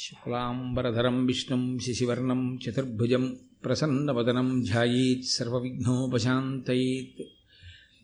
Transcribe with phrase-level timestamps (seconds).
[0.00, 3.28] शुक्लाम्बरधरं, विष्णुं, शिशिवर्णं, चतुर्भुजं,
[3.62, 7.22] प्रसन्नवदनं ध्यायेत्, सर्वविघ्नोपशान्तयेत्।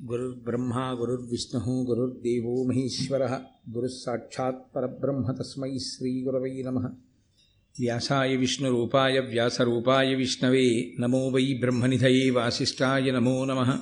[0.06, 6.84] गुरुर्ब्रह्मा, गुरुर्विष्णुः, गुरुर्देवो महेश्वरः, गुरुस्साक्षात् परब्रह्म तस्मै श्रीगुरवै नमः।
[7.80, 13.78] व्यासाय विष्णुरूपाय, व्यासरूपाय विष्णवे, नमो वै ब्रह्मनिधये वासिष्ठाय नमो नमः।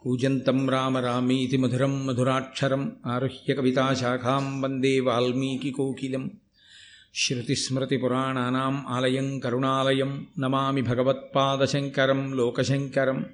[0.00, 6.30] कूजन्तं राम रामीति मधुरं मधुराक्षरम्, आरुह्य कविताशाखां वंदे वाल्मीकिकोकिलम्।
[7.14, 7.54] వాల్మీకికోకిలం
[8.74, 13.26] శృతిస్మృతిపురాణానాम् ఆలయం కరుణాలయం నమామి భగవత్పాదశంకరం లోకశంకరం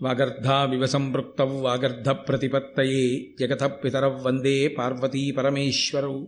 [0.00, 6.26] వాగర్ధావివ సంపృక్తౌ వాగర్ధప్రతిపత్తయే జగత పితరౌ వందే పార్వతీపరమేశ్వరౌ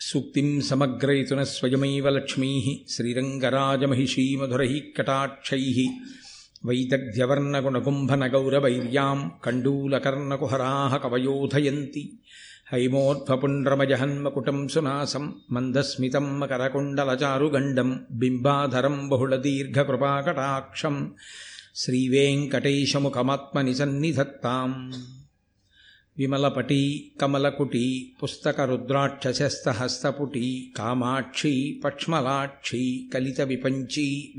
[0.00, 5.88] సూక్తిం సమగ్రయితున స్వయమైవ లక్ష్మీ శ్రీరంగరాజమహిషీమధురైः కటాక్షై
[6.66, 12.12] వైదగ్ధ్యవర్ణగుణకుంభనగౌరవైర్యాం కండూలకర్ణకుహరా కవయోధయంతి
[12.70, 21.16] హైమోర్ధ్వపుండ్రమజహన్మకుటం సునాసం మందస్మితం మకరకుండలచారుగండం బింబాధరం బహుళదీర్ఘకృపాకటాక్షం
[21.74, 24.94] శ్రీవేంకటేశముఖమాత్మని సన్నిధత్తాం
[26.16, 34.32] విమలపటీ కమలకుటీ పుస్తకరుద్రాక్షశస్తహస్తపుటీ కామాక్షి పక్ష్మలాక్షి కలిత విపంచీ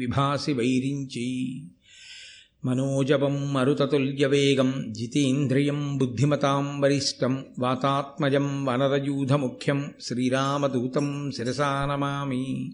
[2.64, 12.74] విభాసి వైరించీ మనోజవం మరుతతుల్యవేగం జితేంద్రియం బుద్ధిమతాం వరిష్టం వాతాత్మజం వనరయూధముఖ్యం శ్రీరామదూతం శిరసా నమామి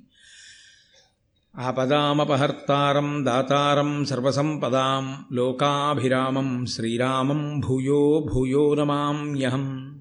[1.56, 9.96] ఆపదామపహర్తారం దాతారం సర్వసంపదాం లోకాభిరామం శ్రీరామం భూయో భూయో నమామ్యహం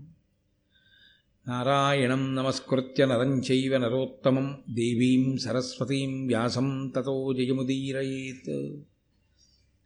[1.49, 8.55] నారాయణం నమస్కృత్య నరం చైవ నరోత్తమం దేవీం సరస్వతీం వ్యాసం తతో జయముదీరయేత్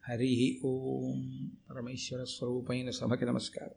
[0.08, 3.70] హరి ఓం పరమేశ్వర స్వరూపైన సభకి నమస్కారం.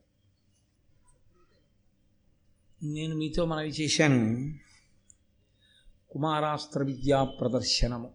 [2.91, 4.53] నేను మీతో మనవి చేశాను.
[6.11, 8.11] కుమారాస్త్ర విద్యా ప్రదర్శనము.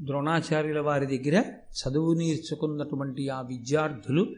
[0.00, 4.36] ద్రోణాచార్యుల వారి దగ్గర చదువు నేర్చుకున్నటువంటి ఆ విద్యార్థులు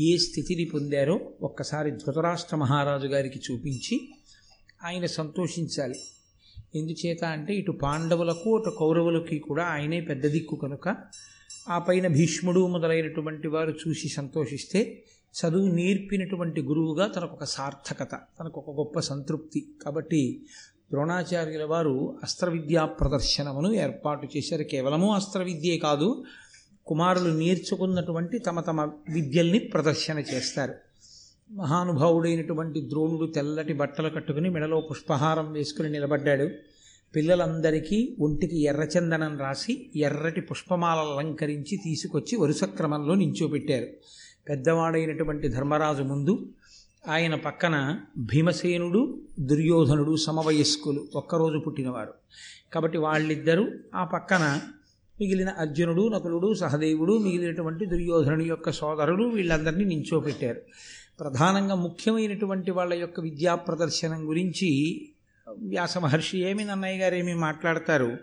[0.00, 4.14] ఏ స్థితిని పొందారో ఒక్కసారి ధృతరాష్ట్ర మహారాజు గారికి చూపించి
[4.84, 6.00] ఆయన సంతోషించాలి.
[6.74, 10.88] ఎందుచేత అంటే ఇటు పాండవులకు అటు కౌరవులకి కూడా ఆయనే పెద్ద దిక్కు కనుక
[11.68, 18.76] ఆ పైన భీష్ముడు మొదలైనటువంటి వారు చూసి సంతోషిస్తే చదువు నేర్పినటువంటి గురువుగా తనకు ఒక సార్థకత తనకు ఒక
[18.76, 19.66] గొప్ప సంతృప్తి.
[19.84, 20.42] కాబట్టి
[20.90, 24.62] ద్రోణాచార్యుల వారు అస్త్ర విద్యా ప్రదర్శనమును ఏర్పాటు చేశారు.
[24.62, 26.24] కేవలము అస్త్ర విద్యే కాదు
[26.86, 30.74] కుమారులు నేర్చుకున్నటువంటి తమ తమ విద్యల్ని ప్రదర్శన చేస్తారు.
[31.50, 36.50] మహానుభావుడైనటువంటి ద్రోణుడు తెల్లటి బట్టలు కట్టుకుని మెడలో పుష్పహారం వేసుకుని నిలబడ్డాడు.
[37.16, 43.86] పిల్లలందరికీ ఒంటికి ఎర్రచందనం రాసి ఎర్రటి పుష్పమాల అలంకరించి తీసుకొచ్చి వరుస క్రమంలో నించోపెట్టారు
[44.48, 46.48] పెద్దవాడైనటువంటి ధర్మరాజు ముందు
[47.08, 52.12] ఆయన పక్కన భీమసేనుడు దుర్యోధనుడు సమవయస్కులు ఒక్కరోజు పుట్టినవారు.
[52.72, 54.60] కాబట్టి వాళ్ళిద్దరూ ఆ పక్కన
[55.20, 60.60] మిగిలిన అర్జునుడు నకులుడు సహదేవుడు మిగిలినటువంటి దుర్యోధనుడి యొక్క సోదరుడు వీళ్ళందరినీ నించోపెట్టారు
[61.20, 64.70] ప్రధానంగా ముఖ్యమైనటువంటి వాళ్ళ యొక్క విద్యా ప్రదర్శనం గురించి
[65.58, 68.18] వ్యాస మహర్షి ఏమి నన్నయ్య గారు ఏమి మాట్లాడతారు?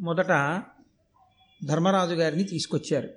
[0.00, 0.62] మొదట
[1.64, 3.08] ధర్మరాజు గారిని తీసుకొచ్చారు.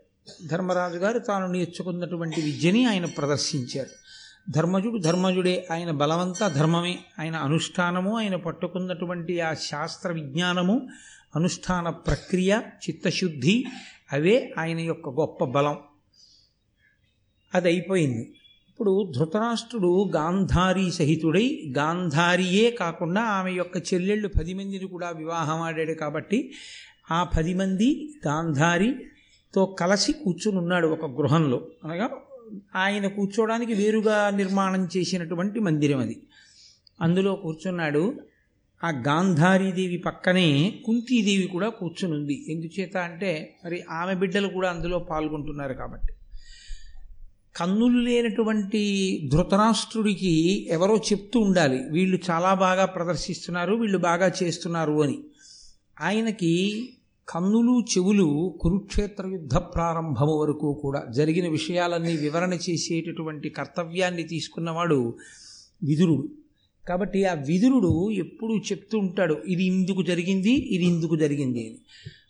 [0.48, 3.90] ధర్మరాజు గారు తాను నేర్చుకున్నటువంటి విద్యని ఆయన ప్రదర్శించారు.
[4.50, 10.90] ధర్మజుడు ధర్మజుడే ఆయన బలవంతా ధర్మమే ఆయన అనుష్ఠానము ఆయన పట్టుకున్నటువంటి ఆ శాస్త్ర విజ్ఞానము
[11.36, 13.66] అనుష్ఠాన ప్రక్రియ చిత్తశుద్ధి
[14.12, 15.80] అవే ఆయన యొక్క గొప్ప బలం.
[17.56, 18.41] అది అయిపోయింది
[18.82, 26.52] ఇప్పుడు ధృతరాష్ట్రుడు గాంధారీ సహితుడై గాంధారీయే కాకుండా ఆమె యొక్క చెల్లెళ్ళు పది మందిని కూడా వివాహం ఆడాడు కాబట్టి
[27.12, 31.68] ఆ పది మంది గాంధారితో కలిసి కూర్చుని ఉన్నాడు ఒక గృహంలో.
[31.84, 32.10] అనగా
[32.76, 36.24] ఆయన కూర్చోవడానికి వేరుగా నిర్మాణం చేసినటువంటి మందిరం అది.
[37.02, 38.14] అందులో కూర్చున్నాడు.
[38.84, 45.74] ఆ గాంధారీదేవి పక్కనే కుంతీదేవి కూడా కూర్చుని ఉంది ఎందుచేత అంటే మరి ఆమె బిడ్డలు కూడా అందులో పాల్గొంటున్నారు
[45.74, 46.14] కాబట్టి.
[47.56, 48.84] కన్నులు లేనటువంటి
[49.32, 51.80] ధృతరాష్ట్రుడికి ఎవరో చెప్తూ ఉండాలి.
[51.92, 55.20] వీళ్ళు చాలా బాగా ప్రదర్శిస్తున్నారు వీళ్ళు బాగా చేస్తున్నారు అని.
[56.02, 56.54] ఆయనకి
[57.30, 65.14] కన్నులు చెవులు కురుక్షేత్ర యుద్ధ ప్రారంభము వరకు కూడా జరిగిన విషయాలన్నీ వివరణ చేసేటటువంటి కర్తవ్యాన్ని తీసుకున్నవాడు
[65.84, 66.30] విదురుడు.
[66.88, 71.78] కాబట్టి ఆ విదురుడు ఎప్పుడూ చెప్తూ ఉంటాడు ఇది ఇందుకు జరిగింది ఇది ఇందుకు జరిగింది అని.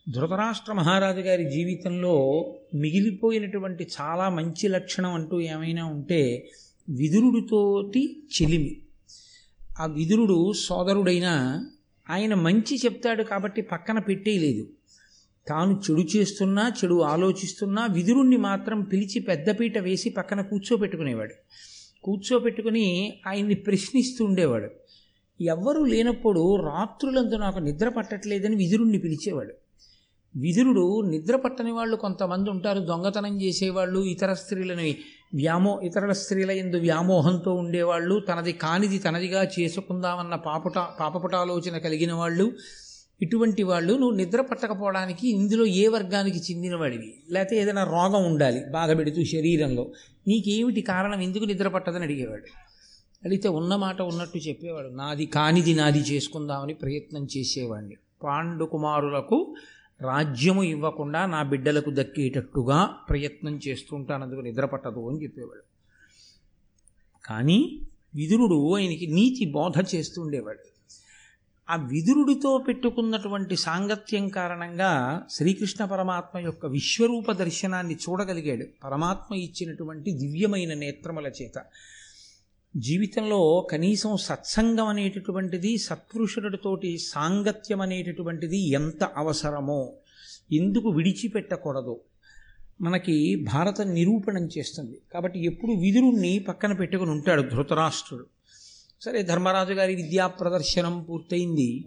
[0.10, 2.46] ధృతరాష్ట్ర మహారాజు గారి జీవితంలో
[2.76, 6.52] మిగిలిపోయినటువంటి చాలా మంచి లక్షణం అంటూ ఏమైనా ఉంటే
[6.90, 8.78] విదురుడితోటి చెలిమి.
[9.80, 11.66] ఆ విదురుడు సోదరుడైనా
[12.10, 14.68] ఆయన మంచి చెప్తాడు కాబట్టి పక్కన పెట్టేయలేదు
[15.48, 21.34] తాను చెడు చేస్తున్నా చెడు ఆలోచిస్తున్నా విదురుణ్ణి మాత్రం పిలిచి పెద్దపీట వేసి పక్కన కూర్చోపెట్టుకునేవాడు.
[22.04, 24.70] కూర్చోపెట్టుకుని ఆయన్ని ప్రశ్నిస్తూ ఉండేవాడు.
[25.44, 29.54] ఎవ్వరూ లేనప్పుడు రాత్రులంతా నాకు నిద్ర పట్టట్లేదని విదురుణ్ణి పిలిచేవాడు.
[30.36, 32.80] విదురుడు నిద్ర పట్టని వాళ్ళు కొంతమంది ఉంటారు.
[32.80, 34.98] దొంగతనం చేసేవాళ్ళు ఇతర స్త్రీలని
[35.34, 38.20] వ్యామో ఇతరుల స్త్రీల ఎందు వ్యామోహంతో ఉండేవాళ్ళు.
[38.20, 42.52] తనది కానిది తనదిగా చేసుకుందామన్న పాపుట పాపపుటాలోచన కలిగిన వాళ్ళు.
[43.22, 47.14] ఇటువంటి వాళ్ళు నువ్వు నిద్ర పట్టకపోవడానికి ఇందులో ఏ వర్గానికి చెందినవాడివి?
[47.30, 49.92] లేకపోతే ఏదైనా రోగం ఉండాలి బాధ పెడుతూ శరీరంలో.
[50.28, 51.22] నీకేమిటి కారణం?
[51.22, 52.44] ఎందుకు నిద్ర పట్టదని అడిగేవాడు.
[53.26, 54.88] అడిగితే ఉన్న మాట ఉన్నట్టు చెప్పేవాడు.
[54.88, 57.96] నాది కానిది నాది చేసుకుందామని ప్రయత్నం చేసేవాడిని.
[58.24, 59.56] పాండుకుమారులకు
[60.02, 65.62] రాజ్యము ఇవ్వకుండా నా బిడ్డలకు దక్కేటట్టుగా ప్రయత్నం చేస్తుంటాను అందుకు నిద్ర పట్టదు అని చెప్పేవాడు.
[67.26, 67.80] కానీ
[68.16, 70.60] విదురుడు ఆయనకి నీతి బోధ చేస్తుండేవాడు.
[71.70, 78.66] ఆ విదురుడితో పెట్టుకున్నటువంటి సాంగత్యం కారణంగా శ్రీకృష్ణ పరమాత్మ యొక్క విశ్వరూప దర్శనాన్ని చూడగలిగాడు.
[78.84, 81.66] పరమాత్మ ఇచ్చినటువంటి దివ్యమైన నేత్రముల చేత.
[82.76, 89.94] జీవితంలో కనీసం సత్సంగం అనేటటువంటిది సత్పురుషుడితోటి సాంగత్యం అనేటటువంటిది ఎంత అవసరమో
[90.52, 92.02] ఎందుకు విడిచిపెట్టకూడదు?
[92.82, 95.02] మనకి భారత నిరూపణం చేస్తుంది.
[95.14, 98.26] కాబట్టి ఎప్పుడు విదురుణ్ణి పక్కన పెట్టుకుని ఉంటాడు ధృతరాష్ట్రుడు.
[99.02, 101.84] సరే ధర్మరాజు గారి విద్యా ప్రదర్శనం పూర్తయింది.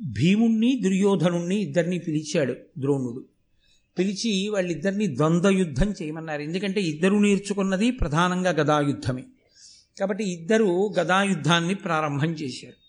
[0.00, 3.24] భీముణ్ణి దుర్యోధనుణ్ణి ఇద్దరిని పిలిచాడు ద్రోణుడు.
[3.98, 6.42] పిలిచి వాళ్ళిద్దరిని ద్వంద్వ యుద్ధం చేయమన్నారు.
[6.42, 9.24] ఎందుకంటే ఇద్దరు నేర్చుకున్నది ప్రధానంగా గదాయుద్ధమే.
[9.98, 12.86] కాబట్టి ఇద్దరు గదాయుద్ధాన్ని ప్రారంభం చేశారు.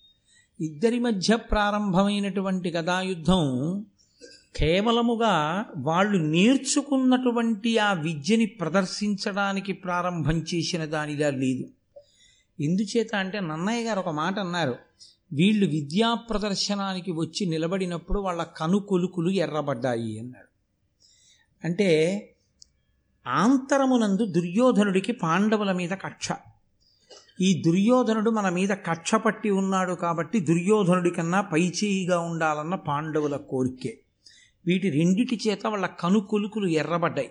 [0.63, 3.85] ఇద్దరి మధ్య ప్రారంభమైనటువంటి గదాయుద్ధం
[4.55, 11.69] కేవలముగా వాళ్ళు నేర్చుకున్నటువంటి ఆ విద్యని ప్రదర్శించడానికి ప్రారంభం చేసిన దానిలా లేదు.
[12.59, 14.75] ఎందుచేత అంటే నన్నయ్య గారు ఒక మాట అన్నారు.
[15.33, 20.47] వీళ్ళు విద్యా ప్రదర్శనానికి వచ్చి నిలబడినప్పుడు వాళ్ళ కనుకొలుకులు ఎర్రబడ్డాయి అన్నాడు.
[21.63, 21.89] అంటే
[23.27, 26.29] ఆంతరమునందు దుర్యోధనుడికి పాండవుల మీద కక్ష.
[27.41, 33.97] ఈ దుర్యోధనుడు మన మీద కక్ష పట్టి ఉన్నాడు కాబట్టి దుర్యోధనుడి కన్నా పైచేయిగా ఉండాలన్న పాండవుల కోరికే.
[34.65, 37.29] వీటి రెండిటి చేత వాళ్ళ కనుకొలుకులు ఎర్రబడ్డాయి.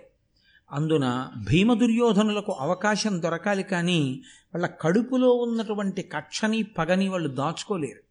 [0.71, 4.23] అందున భీమ దుర్యోధనులకు అవకాశం దొరకాలి కానీ
[4.55, 8.01] వాళ్ళ కడుపులో ఉన్నటువంటి కక్షని పగని వాళ్ళు దాచుకోలేరు.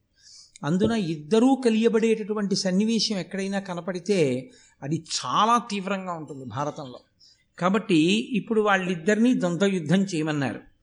[0.66, 4.50] అందున ఇద్దరూ కలియబడేటటువంటి సన్నివేశం ఎక్కడైనా కనపడితే
[4.82, 7.00] అది చాలా తీవ్రంగా ఉంటుంది భారతంలో.
[7.58, 9.30] కాబట్టి ఇప్పుడు వాళ్ళిద్దరినీ
[9.64, 10.75] యుద్ధం చేయమన్నారు.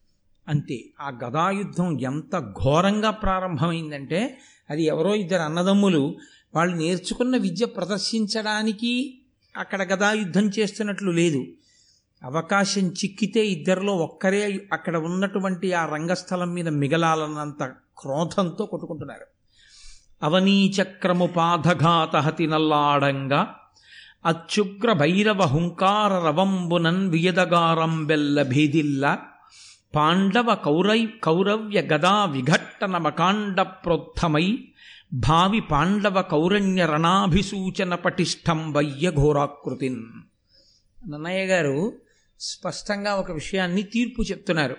[0.47, 0.83] అంతే.
[1.01, 6.15] ఆ గదాయుద్ధం ఎంత ఘోరంగా ప్రారంభమైందంటే అది ఎవరో ఇద్దరు అన్నదమ్ములు
[6.55, 9.21] వాళ్ళు నేర్చుకున్న విద్య ప్రదర్శించడానికి
[9.57, 11.45] అక్కడ గదాయుద్ధం చేస్తున్నట్లు లేదు.
[12.23, 17.63] అవకాశం చిక్కితే ఇద్దరిలో ఒక్కరే అక్కడ ఉన్నటువంటి ఆ రంగస్థలం మీద మిగలాలన్నంత
[17.97, 19.25] క్రోధంతో కొట్టుకుంటున్నారు.
[20.23, 23.55] అవనీచక్రము పాదఘాతహతి నల్లాడంగా
[24.25, 29.19] అత్యుగ్ర భైరవ హుంకార రవంబునన్ వియదగారం బెల్ల భీదిల్లా
[29.95, 34.57] పాండవ కౌరై కౌరవ్య గదా విఘట్టన మకాండ ప్రోత్తమై
[35.13, 40.03] భావి పాండవ కౌరణ్య రణాభిసూచన పటిష్టం వయ్య ఘోరాకృతిన్.
[41.11, 41.93] నన్నయ్య గారు
[42.39, 44.77] స్పష్టంగా ఒక విషయాన్ని తీర్పు చెప్తున్నారు.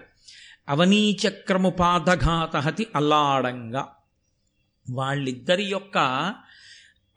[0.69, 3.89] అవనీచక్రము పాదఘాతహతి అల్లాడంగా.
[4.91, 5.99] వాళ్ళిద్దరి యొక్క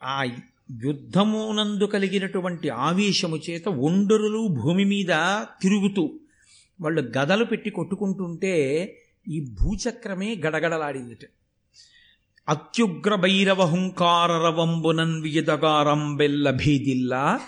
[0.02, 0.24] ఆ
[0.84, 5.08] యుద్ధమునందు కలిగినటువంటి ఆవేశము చేత ఒండరులు భూమి మీద
[5.62, 6.20] తిరుగుతూ
[6.80, 8.52] వాళ్ళు గదలు పెట్టి కొట్టుకుంటుంటే
[9.28, 11.18] ఈ భూచక్రమే గడగడలాడిందిట.
[12.48, 17.40] అత్యుగ్ర భైరవ హుంకార రవంబునన్ వియదగారం భీదిల్లా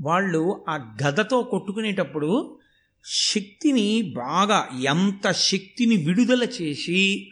[0.00, 2.58] వాళ్ళు ఆ గదతో కొట్టుకునేటప్పుడు
[3.04, 7.30] శక్తిని బాగా ఎంత శక్తిని విడుదల చేసి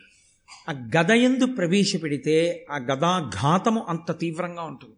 [0.69, 4.95] ఆ గద ఎందు ప్రవేశపెడితే ఆ గదాఘాతము అంత తీవ్రంగా ఉంటుంది.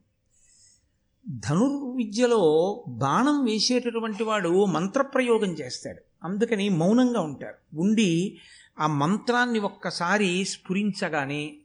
[1.38, 6.13] ధనుర్విద్యలో బాణం వేసేటటువంటి వాడు మంత్రప్రయోగం చేస్తాడు.
[6.24, 7.80] అందుకని మౌనంగా ఉంటారు.
[7.80, 8.38] ఉండి
[8.80, 11.56] ఆ మంత్రాన్ని ఒక్కసారి స్ఫురించగానే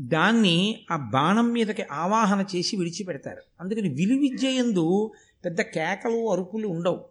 [0.00, 3.42] దాన్ని ఆ బాణం మీదకి ఆవాహన చేసి విడిచిపెడతారు.
[3.60, 5.12] అందుకని విలువిద్య ఎందు
[5.44, 7.04] పెద్ద కేకలు అరుపులు ఉండవు.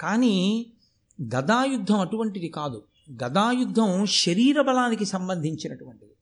[0.00, 0.66] కానీ
[1.36, 2.82] గదాయుద్ధం అటువంటిది కాదు.
[3.24, 6.12] గదాయుద్ధం శరీర బలానికి సంబంధించినటువంటిది.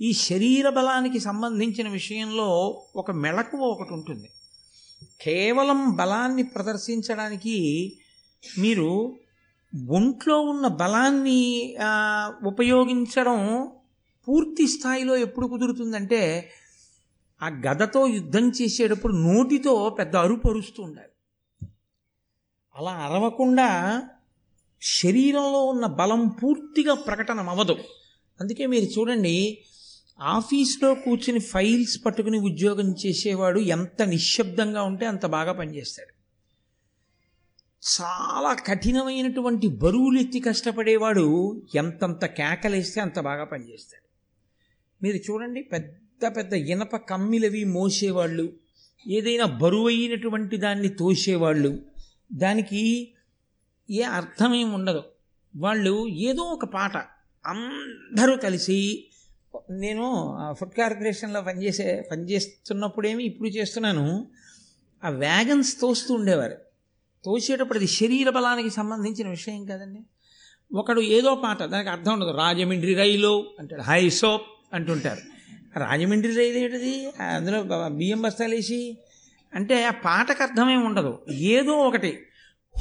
[0.00, 4.28] ఈ శరీర బలానికి సంబంధించిన విషయంలో ఒక మెళకువ ఒకటి ఉంటుంది.
[5.20, 7.56] కేవలం బలాన్ని ప్రదర్శించడానికి
[8.58, 9.16] మీరు
[9.72, 11.40] ఒంట్లో ఉన్న బలాన్ని
[12.46, 13.38] ఉపయోగించడం
[14.28, 16.50] పూర్తి స్థాయిలో ఎప్పుడు కుదురుతుందంటే
[17.42, 21.12] ఆ గదతో యుద్ధం చేసేటప్పుడు నోటితో పెద్ద అరుపు అరుస్తూ ఉండాలి.
[22.76, 23.68] అలా అరవకుండా
[24.82, 27.76] శరీరంలో ఉన్న బలం పూర్తిగా ప్రకటన అవ్వదు.
[28.40, 29.58] అందుకే మీరు చూడండి
[30.20, 36.12] ఆఫీస్లో కూర్చుని ఫైల్స్ పట్టుకుని ఉద్యోగం చేసేవాడు ఎంత నిశ్శబ్దంగా ఉంటే అంత బాగా పనిచేస్తాడు.
[37.82, 41.24] చాలా కఠినమైనటువంటి బరువులు ఎత్తి కష్టపడేవాడు
[41.74, 44.08] ఎంతంత కేకలేస్తే అంత బాగా పనిచేస్తాడు.
[45.02, 48.52] మీరు చూడండి పెద్ద పెద్ద ఇనప కమ్మిలవి మోసేవాళ్ళు
[49.06, 51.82] ఏదైనా బరువైనటువంటి దాన్ని తోసేవాళ్ళు
[52.32, 53.12] దానికి
[53.90, 55.02] ఏ అర్థమేమి ఉండదు.
[55.56, 56.96] వాళ్ళు ఏదో ఒక పాట
[57.46, 59.06] అందరూ కలిసి
[59.70, 64.28] నేను ఫుడ్ కార్పొరేషన్లో పనిచేసే పనిచేస్తున్నప్పుడేమి ఇప్పుడు చేస్తున్నాను
[65.04, 66.69] ఆ వ్యాగన్స్ తోస్తూ ఉండేవారు.
[67.24, 70.00] తోసేటప్పుడు అది శరీర బలానికి సంబంధించిన విషయం కదండి.
[70.72, 72.30] ఒకడు ఏదో పాట దానికి అర్థం ఉండదు.
[72.36, 75.20] రాజమండ్రి రైలు అంటాడు హై సోప్ అంటుంటారు.
[75.78, 76.94] రాజమండ్రి రైలు ఏంటిది?
[77.22, 78.98] అందులో బియ్యం బస్తాలు వేసి
[79.54, 81.18] అంటే ఆ పాటకు అర్థమేమి ఉండదు.
[81.30, 82.18] ఏదో ఒకటి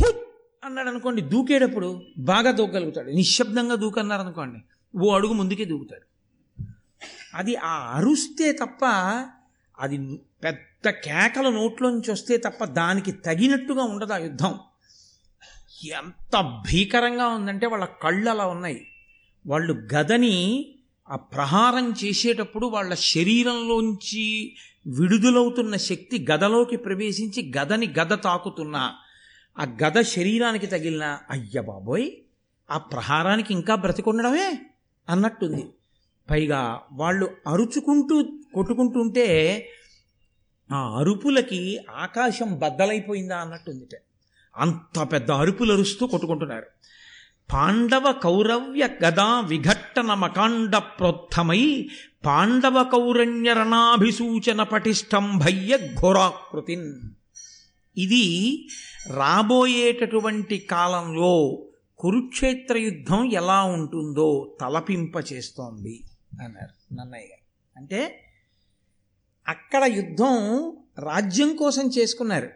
[0.01, 0.22] హుట్
[0.63, 3.10] అన్నాడు అనుకోండి దూకేటప్పుడు బాగా దూకగలుగుతాడు.
[3.12, 4.60] నిశ్శబ్దంగా దూకన్నారు అనుకోండి
[4.98, 6.05] ఓ అడుగు ముందుకే దూకుతాడు.
[7.34, 8.86] అది ఆ అరుస్తే తప్ప
[9.79, 9.98] అది
[10.43, 14.60] పెద్ద కేకల నోట్లోంచి వస్తే తప్ప దానికి తగినట్టుగా ఉండదు ఆ యుద్ధం.
[15.86, 18.88] ఎంత భీకరంగా ఉందంటే వాళ్ళ కళ్ళు అలా ఉన్నాయి.
[19.48, 20.69] వాళ్ళు గదని
[21.10, 24.55] ఆ ప్రహారం చేసేటప్పుడు వాళ్ళ శరీరంలోంచి
[24.88, 28.93] విడుదలవుతున్న శక్తి గదలోకి ప్రవేశించి గదని గద తాకుతున్నా
[29.60, 32.12] ఆ గద శరీరానికి తగిలిన అయ్య బాబోయ్
[32.72, 34.60] ఆ ప్రహారానికి ఇంకా బ్రతికొండడమే
[35.10, 35.69] అన్నట్టుంది.
[36.29, 39.27] పైగా వాళ్ళు అరుచుకుంటూ కొట్టుకుంటుంటే
[40.72, 44.02] ఆ అరుపులకి ఆకాశం బద్దలైపోయిందా అన్నట్టుందిట.
[44.58, 46.66] అంత పెద్ద అరుపులు అరుస్తూ కొట్టుకుంటున్నారు.
[47.54, 51.90] పాండవ కౌరవ్య గదా విఘట్టన మకాండ ప్రోత్తమై
[52.26, 56.94] పాండవ కౌరణ్య రణాభిసూచన పటిష్టంభయ్య ఘోరాకృతిన్.
[57.98, 58.68] ఇది
[59.14, 61.66] రాబోయేటటువంటి కాలంలో
[61.98, 66.04] కురుక్షేత్ర యుద్ధం ఎలా ఉంటుందో తలపింప చేస్తోంది
[66.42, 67.44] అన్నారు నన్నయ్య గారు.
[67.78, 68.29] అంటే
[69.50, 72.50] అక్కడ యుద్ధం రాజ్యం కోసం చేసుకున్నారు.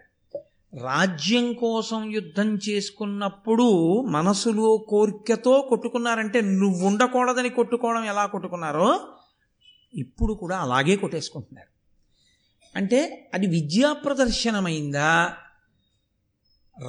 [0.82, 9.18] రాజ్యం కోసం యుద్ధం చేసుకున్నప్పుడు మనసులో కోరికతో కొట్టుకున్నారంటే నువ్వు ఉండకూడదని కొట్టుకోవడం ఎలా కొట్టుకున్నారో
[9.94, 11.68] ఇప్పుడు కూడా అలాగే కొట్టేసుకుంటున్నారు.
[12.76, 15.34] అంటే అది విద్యా ప్రదర్శనమైందా?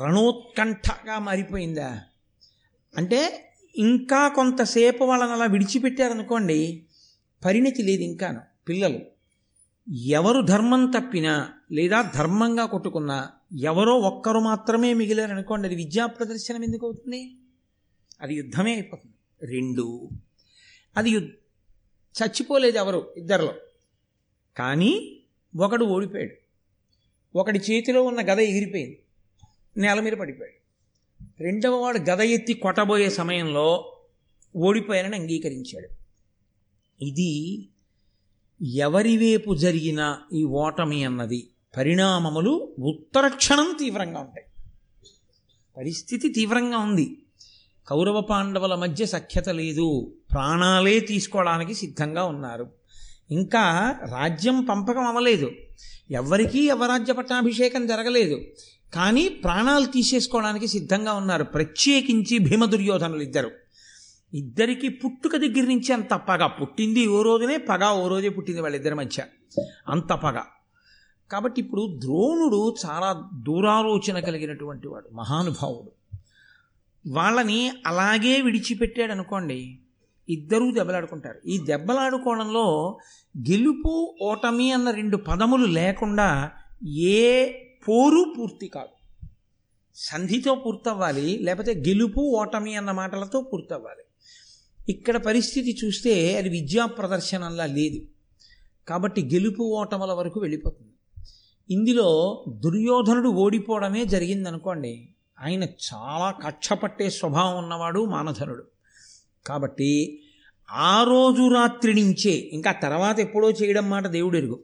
[0.03, 2.01] రణోత్కంఠగా మారిపోయిందా?
[2.97, 6.85] అంటే ఇంకా కొంతసేపు వాళ్ళని అలా విడిచిపెట్టారనుకోండి
[7.45, 9.14] పరిణితి లేదు ఇంకాను పిల్లలు.
[9.93, 17.37] ఎవరు ధర్మం తప్పినా లేదా ధర్మంగా కొట్టుకున్నా ఎవరో ఒక్కరు మాత్రమే మిగిలారనుకోండి అది విద్యా ప్రదర్శనం ఎందుకు అవుతుంది?
[18.21, 19.47] అది యుద్ధమే అయిపోతుంది.
[19.47, 20.09] రెండు
[20.97, 21.21] అది యు
[22.23, 23.15] చచ్చిపోలేదు ఎవరు?
[23.17, 23.55] ఇద్దరిలో.
[24.57, 25.21] కానీ
[25.57, 26.35] ఒకడు ఓడిపోయాడు.
[27.39, 29.03] ఒకడి చేతిలో ఉన్న గద ఎగిరిపోయింది.
[29.77, 30.65] నేల మీద పడిపోయాడు.
[31.43, 33.97] రెండవ వాడు గద ఎత్తి కొట్టబోయే సమయంలో
[34.57, 35.89] ఓడిపోయానని అంగీకరించాడు.
[37.05, 37.69] ఇది
[38.65, 44.47] ఎవరి వైపు జరిగిన ఈ ఓటమి అన్నది పరిణామములు ఉత్తర క్షణం తీవ్రంగా ఉంటాయి.
[45.77, 47.23] పరిస్థితి తీవ్రంగా ఉంది.
[47.89, 50.15] కౌరవ పాండవుల మధ్య సఖ్యత లేదు.
[50.33, 52.71] ప్రాణాలే తీసుకోవడానికి సిద్ధంగా ఉన్నారు.
[53.31, 55.51] ఇంకా రాజ్యం పంపకం అవ్వలేదు.
[56.11, 58.41] ఎవరికీ యవరాజ్య పట్టాభిషేకం జరగలేదు.
[58.95, 61.45] కానీ ప్రాణాలు తీసేసుకోవడానికి సిద్ధంగా ఉన్నారు.
[61.45, 63.51] ప్రత్యేకించి భీమ దుర్యోధనులు ఇద్దరు.
[64.35, 66.47] ఇద్దరికి పుట్టుక దగ్గర నుంచి అంత పగ.
[66.47, 69.25] పుట్టింది ఓ రోజునే పగ ఓ రోజే పుట్టింది వాళ్ళిద్దరి మధ్య.
[69.89, 70.41] అంత పగ.
[71.31, 76.19] కాబట్టి ఇప్పుడు ద్రోణుడు చాలా దూరాలోచన కలిగినటువంటి వాడు మహానుభావుడు.
[77.09, 79.79] వాళ్ళని అలాగే విడిచిపెట్టాడు అనుకోండి
[80.29, 81.49] ఇద్దరూ దెబ్బలాడుకుంటారు.
[81.49, 82.99] ఈ దెబ్బలాడుకోవడంలో
[83.39, 86.51] గెలుపు ఓటమి అన్న రెండు పదములు లేకుండా
[86.89, 87.53] ఏ
[87.89, 89.21] పోరు పూర్తి కాదు.
[89.95, 94.04] సంధితో పూర్తవ్వాలి లేకపోతే గెలుపు ఓటమి అన్న మాటలతో పూర్తవ్వాలి.
[94.89, 98.03] ఇక్కడ పరిస్థితి చూస్తే అది విద్యా ప్రదర్శనంలా లేదు.
[98.89, 100.93] కాబట్టి గెలుపు ఓటముల వరకు వెళ్ళిపోతుంది.
[101.71, 105.09] ఇందులో దుర్యోధనుడు ఓడిపోవడమే జరిగిందనుకోండి
[105.41, 106.69] ఆయన చాలా కక్ష
[107.09, 108.65] స్వభావం ఉన్నవాడు మానధనుడు.
[109.47, 110.23] కాబట్టి
[110.71, 114.61] ఆ రోజు రాత్రి నుంచే ఇంకా తర్వాత ఎప్పుడో చేయడం మాట దేవుడు ఎరుగు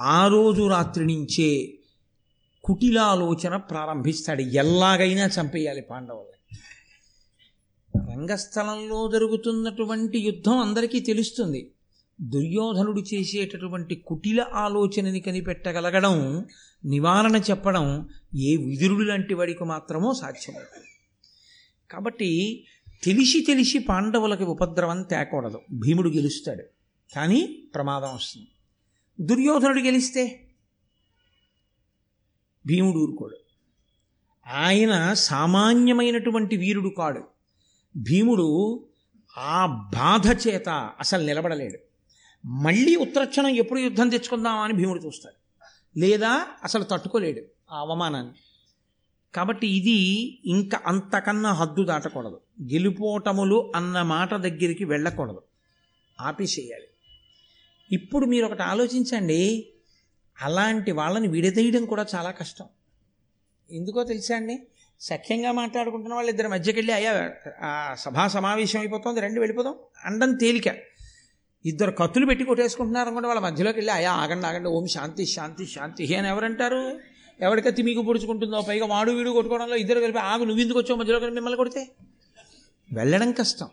[0.00, 1.78] ఆ రోజు రాత్రి నుంచే
[2.64, 4.42] కుటిలాలోచన ప్రారంభిస్తాడు.
[4.42, 6.29] ఎలాగైనా చంపేయాలి పాండవులు.
[8.10, 11.72] రంగస్థలంలో జరుగుతున్నటువంటి యుద్ధం అందరికీ తెలుస్తుంది.
[12.20, 16.44] దుర్యోధనుడు చేసేటటువంటి కుటిల ఆలోచనని కనిపెట్టగలగడం
[16.84, 20.88] నివారణ చెప్పడం ఏ విదురుడు లాంటి వాడికి మాత్రమో సాధ్యమవుతుంది
[21.90, 22.64] కాబట్టి
[23.02, 25.60] తెలిసి తెలిసి పాండవులకి ఉపద్రవం తేకూడదు.
[25.72, 26.62] భీముడు గెలుస్తాడు.
[27.14, 28.48] కానీ ప్రమాదం వస్తుంది.
[29.20, 30.40] దుర్యోధనుడు గెలిస్తే
[32.66, 33.36] భీముడు ఊరుకోడు.
[34.48, 37.39] ఆయన సామాన్యమైనటువంటి వీరుడు కాడు.
[37.96, 38.84] భీముడు
[39.38, 40.68] ఆ బాధ చేత
[41.00, 41.78] అసలు నిలబడలేడు.
[42.46, 45.40] మళ్ళీ ఉత్తరక్షణం ఎప్పుడు యుద్ధం తెచ్చుకుందామా అని భీముడు చూస్తాడు.
[45.98, 47.42] లేదా అసలు తట్టుకోలేడు
[47.72, 48.32] ఆ అవమానాన్ని.
[49.34, 52.40] కాబట్టి ఇది ఇంకా అంతకన్నా హద్దు దాటకూడదు.
[52.62, 55.42] గెలుపోటములు అన్న మాట దగ్గరికి వెళ్ళకూడదు.
[56.20, 56.86] ఆపేసేయాలి.
[57.92, 59.70] ఇప్పుడు మీరు ఒకటి ఆలోచించండి.
[60.42, 62.64] అలాంటి వాళ్ళని విడదీయడం కూడా చాలా కష్టం.
[63.70, 64.66] ఎందుకో తెలుసా అండి?
[65.00, 67.30] సఖ్యంగా మాట్లాడుకుంటున్న వాళ్ళు ఇద్దరి మధ్యకి వెళ్ళి అయ్యా
[67.62, 69.74] ఆ సభా సమావేశం అయిపోతుంది రెండు వెళ్ళిపోదాం.
[70.04, 70.74] అండం తేలిక.
[71.66, 76.14] ఇద్దరు కత్తులు పెట్టి కొట్టేసుకుంటున్నారు అనుకుంటే వాళ్ళ మధ్యలోకి వెళ్ళి అయా ఆగండి ఆగండి ఓం శాంతి శాంతి శాంతి
[76.14, 77.00] అని ఎవరంటారు?
[77.40, 81.34] ఎవరికైతే మీకు పొడుచుకుంటుందో పైగా వాడు వీడు కొట్టుకోవడంలో ఇద్దరు కలిపి ఆగు నువ్వు ఎందుకు వచ్చావు మధ్యలో కలిపి
[81.34, 81.88] మిమ్మల్ని కొడితే?
[82.92, 83.68] వెళ్ళడం కష్టం.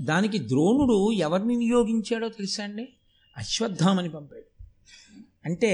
[0.00, 2.88] దానికి ద్రోణుడు ఎవరిని నియోగించాడో తెలుసా అండి?
[3.36, 4.64] అశ్వత్థామని పంపాడు.
[5.44, 5.72] అంటే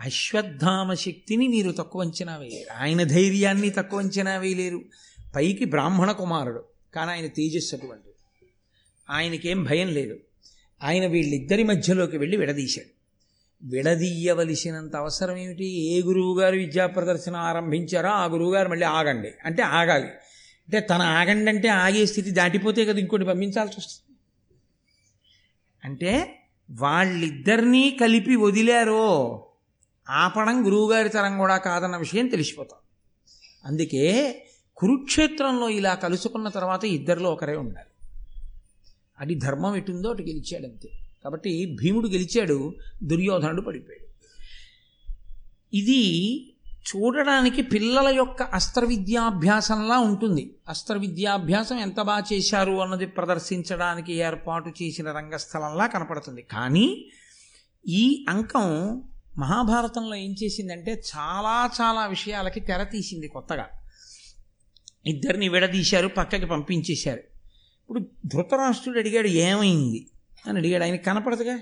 [0.00, 2.82] అశ్వత్థామ శక్తిని మీరు తక్కువ అంచనా వేయలేరు.
[2.82, 4.82] ఆయన ధైర్యాన్ని తక్కువ అంచనా వేయలేరు.
[5.36, 6.64] పైకి బ్రాహ్మణ కుమారుడు
[6.94, 8.08] కానీ ఆయన తేజస్సు అటువంటి
[9.10, 10.16] ఆయనకేం భయం లేదు.
[10.82, 13.00] ఆయన వీళ్ళిద్దరి మధ్యలోకి వెళ్ళి విడదీశాడు.
[13.62, 15.64] విడదీయవలసినంత అవసరం ఏమిటి?
[15.64, 19.28] ఏ గురువుగారు విద్యా ప్రదర్శన ఆరంభించారో ఆ గురువుగారు మళ్ళీ ఆగండి.
[19.44, 20.04] అంటే ఆగాలి.
[20.04, 24.16] అంటే తన ఆగండి అంటే ఆగే స్థితి దాటిపోతే కదా ఇంకోటి పంపించాల్సి వస్తుంది.
[25.84, 29.46] అంటే వాళ్ళిద్దరినీ కలిపి వదిలారో
[30.08, 32.78] ఆపడం గురువుగారి తరం కూడా కాదన్న విషయం తెలిసిపోతాం.
[33.64, 34.34] అందుకే
[34.76, 38.08] కురుక్షేత్రంలో ఇలా కలుసుకున్న తర్వాత ఇద్దరిలో ఒకరే ఉండాలి.
[39.18, 40.90] అది ధర్మం ఎటుందో అటు గెలిచాడు అంతే.
[41.24, 44.10] కాబట్టి భీముడు గెలిచాడు దుర్యోధనుడు పడిపోయాడు.
[45.76, 50.54] ఇది చూడడానికి పిల్లల యొక్క అస్త్ర విద్యాభ్యాసంలా ఉంటుంది.
[50.68, 56.42] అస్త్ర విద్యాభ్యాసం ఎంత బాగా చేశారు అన్నది ప్రదర్శించడానికి ఏర్పాటు చేసిన రంగస్థలంలా కనపడుతుంది.
[56.42, 57.10] కానీ
[57.88, 59.02] ఈ అంకం
[59.40, 63.66] మహాభారతంలో ఏం చేసిందంటే చాలా చాలా విషయాలకి తెర తీసింది కొత్తగా.
[65.06, 67.18] ఇద్దరిని విడదీశారు పక్కకి పంపించేశారు.
[67.18, 70.06] ఇప్పుడు ధృతరాష్ట్రుడు అడిగాడు ఏమైంది?
[70.46, 70.84] అని అడిగాడు.
[70.84, 71.56] ఆయన కనపడదుగా?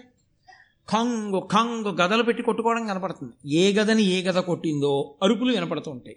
[0.88, 3.54] కంగు కంగు గదలు పెట్టి కొట్టుకోవడం కనపడుతుంది.
[3.54, 6.16] ఏ గదని ఏ గద కొట్టిందో అరుపులు వినపడుతూ ఉంటాయి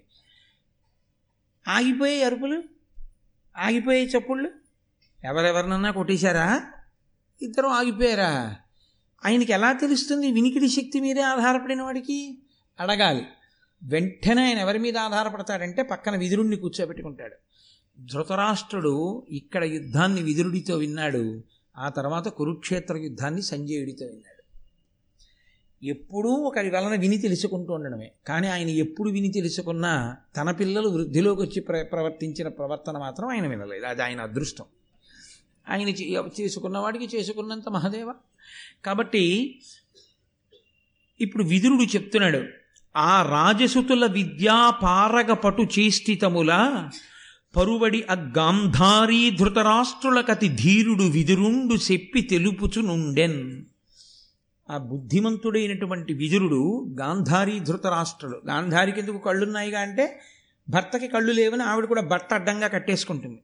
[1.67, 2.63] ఆగిపోయే అరుపులు?
[3.57, 4.51] ఆగిపోయే చప్పుళ్ళు?
[5.23, 6.61] ఎవరెవరినన్నా కొట్టేశారా?
[7.41, 8.55] ఇద్దరు ఆగిపోయారా?
[9.25, 10.31] ఆయనకి ఎలా తెలుస్తుంది?
[10.31, 12.37] వినికిడి శక్తి మీదే ఆధారపడిన వాడికి?
[12.79, 13.25] అడగాలి.
[13.83, 17.35] వెంటనే ఆయన ఎవరి మీద ఆధారపడతాడంటే పక్కన విదురుణ్ణి కూర్చోబెట్టుకుంటాడు.
[17.99, 21.43] ధృతరాష్ట్రుడు ఇక్కడ యుద్ధాన్ని విదురుడితో విన్నాడు.
[21.77, 24.41] ఆ తర్వాత కురుక్షేత్ర యుద్ధాన్ని సంజయుడితో విన్నాడు.
[25.85, 28.11] ఎప్పుడూ ఒకరి వలన విని తెలుసుకుంటూ ఉండడమే.
[28.27, 33.85] కానీ ఆయన ఎప్పుడు విని తెలుసుకున్నా తన పిల్లలు వృద్ధిలోకి వచ్చి ప్ర ప్రవర్తించిన ప్రవర్తన మాత్రం ఆయన వినలేదు.
[33.85, 34.65] అది ఆయన అదృష్టం.
[35.69, 35.89] ఆయన
[36.41, 38.13] చేసుకున్న వాడికి చేసుకున్నంత మహదేవ
[38.85, 39.55] కాబట్టి
[41.21, 42.43] ఇప్పుడు విదురుడు చెప్తున్నాడు
[42.97, 46.83] ఆ రాజసుతుల విద్యాపారగపటు పటు చేష్టితముల
[47.55, 53.65] పరువడి అగ్గాంధారీ ధృతరాష్ట్రులకతి ధీరుడు విదురుండు చెప్పి తెలుపుచునుండెన్.
[54.69, 58.41] ఆ బుద్ధిమంతుడైనటువంటి విదురుడు గాంధారీ ధృతరాష్ట్రుడు.
[58.47, 60.21] గాంధారికి ఎందుకు కళ్ళున్నాయిగా అంటే
[60.69, 63.39] భర్తకి కళ్ళు లేవని ఆవిడ కూడా భర్త అడ్డంగా కట్టేసుకుంటుంది.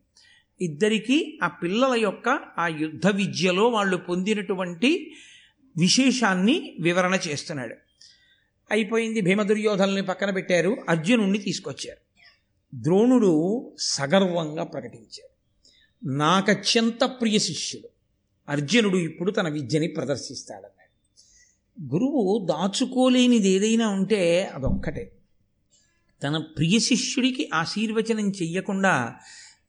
[0.62, 5.14] ఇద్దరికీ ఆ పిల్లల యొక్క ఆ యుద్ధ విద్యలో వాళ్ళు పొందినటువంటి
[5.78, 7.76] విశేషాన్ని వివరణ చేస్తున్నాడు.
[8.72, 12.08] అయిపోయింది భీమదుర్యోధనల్ని పక్కన పెట్టారు అర్జునుణ్ణి తీసుకొచ్చారు.
[12.76, 15.38] ద్రోణుడు సగర్వంగా ప్రకటించాడు.
[16.08, 17.90] నాకత్యంత ప్రియ శిష్యుడు.
[18.52, 20.78] అర్జునుడు ఇప్పుడు తన విద్యని ప్రదర్శిస్తాడన్నాడు.
[21.94, 25.12] గురువు దాచుకోలేనిది ఏదైనా ఉంటే అదొక్కటే.
[26.24, 29.16] తన ప్రియ శిష్యుడికి ఆశీర్వచనం చెయ్యకుండా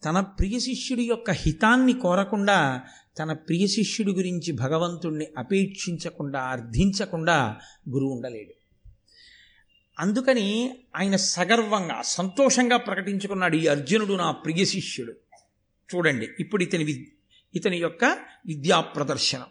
[0.04, 2.82] తన ప్రియ శిష్యుడి యొక్క హితాన్ని కోరకుండా
[3.18, 7.56] తన ప్రియ శిష్యుడి గురించి భగవంతుణ్ణి అపేక్షించకుండా అర్థించకుండా
[7.88, 8.52] గురువు ఉండలేడు.
[9.98, 15.12] అందుకని ఆయన సగర్వంగా సంతోషంగా ప్రకటించుకున్నాడు ఈ అర్జునుడు నా ప్రియ శిష్యుడు.
[15.94, 17.12] చూడండి ఇప్పుడు ఇతని వి
[17.54, 18.04] ఇతని యొక్క
[18.46, 19.46] విద్యా ప్రదర్శనం.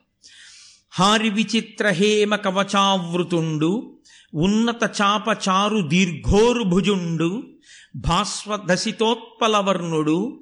[0.91, 3.99] హారి విచిత్ర హేమ కవచావృతుండు
[4.33, 7.46] ఉన్నత చాప చారు దీర్ఘోరుభుజుండు
[7.97, 10.39] భాస్వదశితోత్పలవర్ణుడు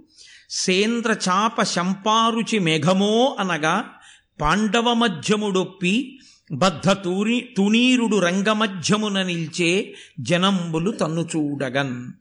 [0.50, 3.92] సేంద్ర చాప శంపారుచి మేఘమో అనగా
[4.42, 6.20] పాండవ మధ్యముడొప్పి
[6.52, 12.12] బద్ధ తూరి తునీరుడు రంగమధ్యమున నిల్చే జనంబులు తన్ను చూడగన్.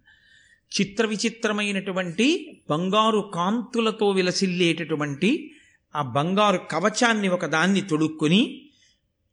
[0.81, 5.53] చిత్ర విచిత్రమైనటువంటి బంగారు కాంతులతో విలసిల్లేటటువంటి
[5.97, 8.63] ఆ బంగారు కవచాన్ని ఒకదాన్ని తొడుక్కొని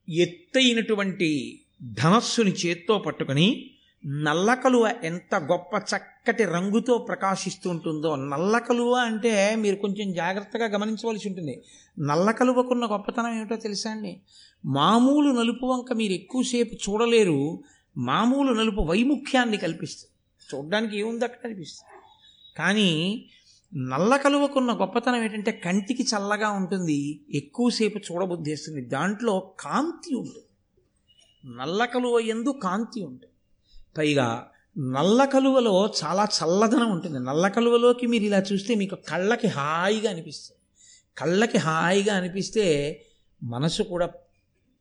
[0.09, 3.70] ఎత్తైనటువంటి ధనస్సుని చేత్తో పట్టుకొని
[4.05, 11.63] నల్లకలువ ఎంత గొప్ప చక్కటి రంగుతో ప్రకాశిస్తూ ఉంటుందో నల్లకలువ అంటే మీరు కొంచెం జాగ్రత్తగా గమనించవలసి ఉంటుంది.
[11.99, 14.21] నల్లకలువకున్న గొప్పతనం ఏమిటో తెలుసా అండి?
[14.65, 17.63] మామూలు నలుపు వంక మీరు ఎక్కువసేపు చూడలేరు.
[17.97, 20.11] మామూలు నలుపు వైముఖ్యాన్ని కల్పిస్తుంది.
[20.55, 22.01] చూడడానికి ఏముంది అక్కడ కనిపిస్తుంది
[22.57, 23.25] కానీ
[23.75, 27.21] నల్ల కలువకున్న గొప్పతనం ఏంటంటే కంటికి చల్లగా ఉంటుంది.
[27.33, 30.45] ఎక్కువసేపు చూడబుద్ధిస్తుంది దాంట్లో కాంతి ఉంటుంది.
[31.57, 33.30] నల్ల కలువ ఎందు కాంతి ఉంటుంది.
[33.97, 37.19] పైగా నల్ల కలువలో చాలా చల్లదనం ఉంటుంది.
[37.19, 40.61] నల్ల కలువలోకి మీరు ఇలా చూస్తే మీకు కళ్ళకి హాయిగా అనిపిస్తుంది.
[41.17, 43.05] కళ్ళకి హాయిగా అనిపిస్తే
[43.43, 44.09] మనసు కూడా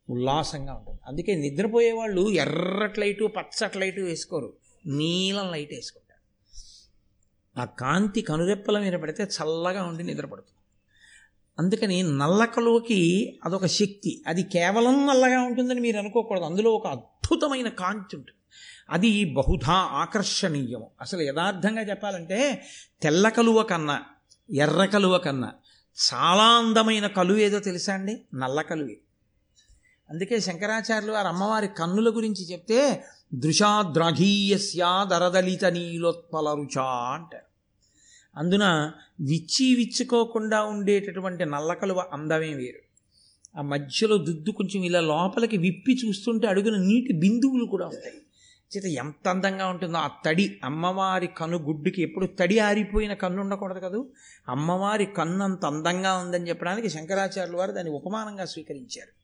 [0.09, 0.99] ఉల్లాసంగా ఉంటుంది.
[1.07, 4.53] అందుకే నిద్రపోయే వాళ్ళు ఎర్రటి లైటు పచ్చటి లైటు వేసుకోరు.
[4.85, 6.11] నీలం లైట్ వేసుకుంటారు.
[7.61, 10.57] ఆ కాంతి కనురెప్పల మీద పడితే చల్లగా ఉండి నిద్రపడుతుంది.
[11.59, 14.23] అందుకని నల్ల కలువకి అదొక శక్తి.
[14.27, 16.43] అది కేవలం నల్లగా ఉంటుందని మీరు అనుకోకూడదు.
[16.43, 18.40] అందులో ఒక అద్భుతమైన కాంతి ఉంటుంది.
[18.89, 20.83] అది బహుధా ఆకర్షణీయం.
[21.01, 22.63] అసలు యథార్థంగా చెప్పాలంటే
[23.01, 24.01] తెల్ల కలువ కన్నా
[24.53, 25.51] ఎర్ర కలువ కన్నా
[26.13, 28.21] చాలా అందమైన కలువ ఏదో తెలుసా అండి?
[28.35, 28.97] నల్ల కలువే.
[30.09, 37.51] అందుకే శంకరాచార్యులు వారు అమ్మవారి కన్నుల గురించి చెప్తే దృశాద్రాఘీయస్యా దరదలిత నీలోత్పల రుచా అంటారు.
[38.39, 42.91] అందున విచ్చి విచ్చుకోకుండా ఉండేటటువంటి నల్లకలువ అందమే వేరు.
[43.59, 48.17] ఆ మధ్యలో దుద్దు కొంచెం ఇలా లోపలికి విప్పి చూస్తుంటే అడుగున నీటి బిందువులు కూడా ఉంటాయి.
[48.77, 50.59] చేత ఎంత అందంగా ఉంటుందో ఆ తడి.
[50.63, 54.07] అమ్మవారి కన్ను గుడ్డుకి ఎప్పుడు తడి ఆరిపోయిన కన్ను ఉండకూడదు కదూ?
[54.47, 59.21] అమ్మవారి కన్ను అంత అందంగా ఉందని చెప్పడానికి శంకరాచార్యుల వారు దాన్ని ఉపమానంగా స్వీకరించారు.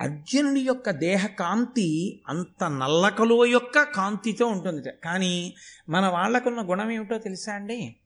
[0.00, 4.88] అర్జునుడి యొక్క దేహ కాంతి అంత నల్లకలువ యొక్క కాంతితో ఉంటుంది.
[5.04, 5.54] కానీ
[5.88, 7.96] మన వాళ్ళకున్న గుణం ఏమిటో తెలుసా అండి?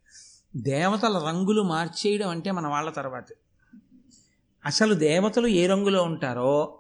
[0.57, 3.25] దేవతల రంగులు మార్చేయడం అంటే మన వాళ్ళ తర్వాత.
[4.67, 6.79] అసలు దేవతలు ఏ రంగులో ఉంటారో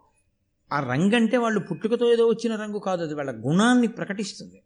[0.73, 4.63] ఆ రంగు అంటే వాళ్ళు పుట్టుకతో ఏదో వచ్చిన రంగు కాదు అది వాళ్ళ గుణాన్ని ప్రకటిస్తుంది.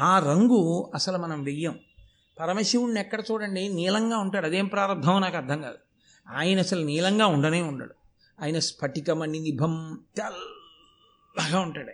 [0.00, 1.78] ఆ రంగు అసలు మనం వెయ్యం.
[2.40, 3.68] పరమశివుణ్ణి ఎక్కడ చూడండి?
[3.68, 4.46] నీలంగా ఉంటాడు.
[4.46, 5.78] అదేం ప్రారంభమో నాకు అర్థం కాదు.
[6.28, 7.94] ఆయన అసలు నీలంగా ఉండనే ఉండడు.
[8.42, 11.92] ఆయన స్ఫటికమణి నిభం తెల్లగా ఉంటాడు.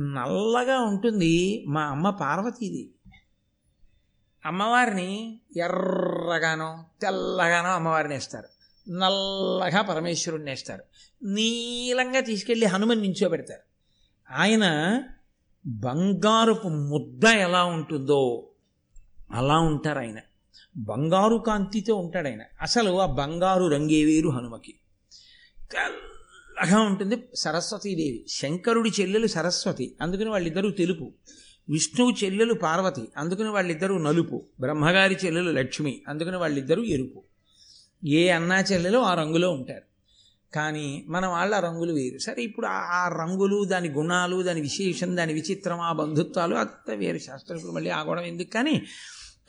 [0.00, 2.90] నల్లగా ఉంటుంది మా అమ్మ పార్వతీది
[4.46, 8.57] అమ్మవారిని ఎర్రగానో తెల్లగానో అమ్మవారిని వేస్తారు.
[8.90, 10.82] నల్లగా పరమేశ్వరుడు వేస్తారు
[11.22, 13.60] నీలంగా తీసుకెళ్ళి హనుమని నించోబెడతారు.
[14.34, 15.02] ఆయన
[15.66, 18.48] బంగారుపు ముద్ద ఎలా ఉంటుందో
[19.30, 20.16] అలా ఉంటారు ఆయన.
[20.76, 22.42] బంగారు కాంతితో ఉంటాడు ఆయన.
[22.62, 24.74] అసలు ఆ బంగారు రంగే వేరు హనుమకి.
[25.72, 28.26] తెల్లగా ఉంటుంది సరస్వతీదేవి.
[28.28, 31.12] శంకరుడి చెల్లెలు సరస్వతి అందుకని వాళ్ళిద్దరూ తెలుపు.
[31.68, 34.46] విష్ణువు చెల్లెలు పార్వతి అందుకని వాళ్ళిద్దరూ నలుపు.
[34.60, 37.22] బ్రహ్మగారి చెల్లెలు లక్ష్మి అందుకని వాళ్ళిద్దరూ ఎరుపు.
[38.04, 39.82] ఏ అన్నా చెల్లెలు ఆ రంగులో ఉంటారు.
[40.54, 42.18] కానీ మన వాళ్ళ రంగులు వేరు.
[42.18, 47.18] సరే ఇప్పుడు ఆ రంగులు దాని గుణాలు దాని విశేషం దాని విచిత్రం ఆ బంధుత్వాలు అంత వేరు.
[47.18, 48.50] శాస్త్రకులు మళ్ళీ ఆగడం ఎందుకు?
[48.50, 48.82] కానీ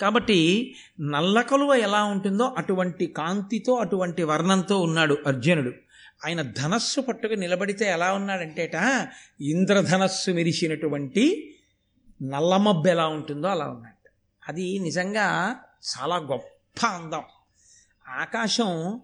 [0.01, 5.71] కాబట్టి నల్ల కలువ ఎలా ఉంటుందో అటువంటి కాంతితో అటువంటి వర్ణంతో ఉన్నాడు అర్జునుడు.
[6.25, 9.07] ఆయన ధనస్సు పట్టుకు నిలబడితే ఎలా ఉన్నాడంటేట
[9.41, 11.55] ఇంద్రధనస్సు మెరిసినటువంటి
[12.23, 14.09] నల్లమబ్బు ఎలా ఉంటుందో అలా ఉన్నాడు.
[14.49, 15.55] అది నిజంగా
[15.97, 17.21] చాలా గొప్ప అందం.
[18.09, 18.99] ఆకాశం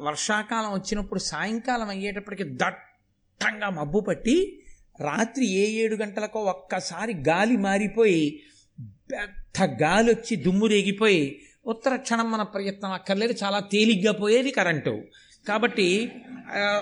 [0.00, 4.62] వర్షాకాలం వచ్చినప్పుడు సాయంకాలం అయ్యేటప్పటికి దట్టంగా మబ్బు పట్టి
[5.00, 8.42] రాత్రి ఏ ఏడు గంటలకో ఒక్కసారి గాలి మారిపోయి
[9.12, 15.02] పెద్ద గాలి వచ్చి దుమ్ము రేగిపోయి ఉత్తర క్షణం మన ప్రయత్నం అక్కర్లేదు చాలా తేలిగ్గా పోయేది కరెంటు.
[15.48, 16.12] కాబట్టి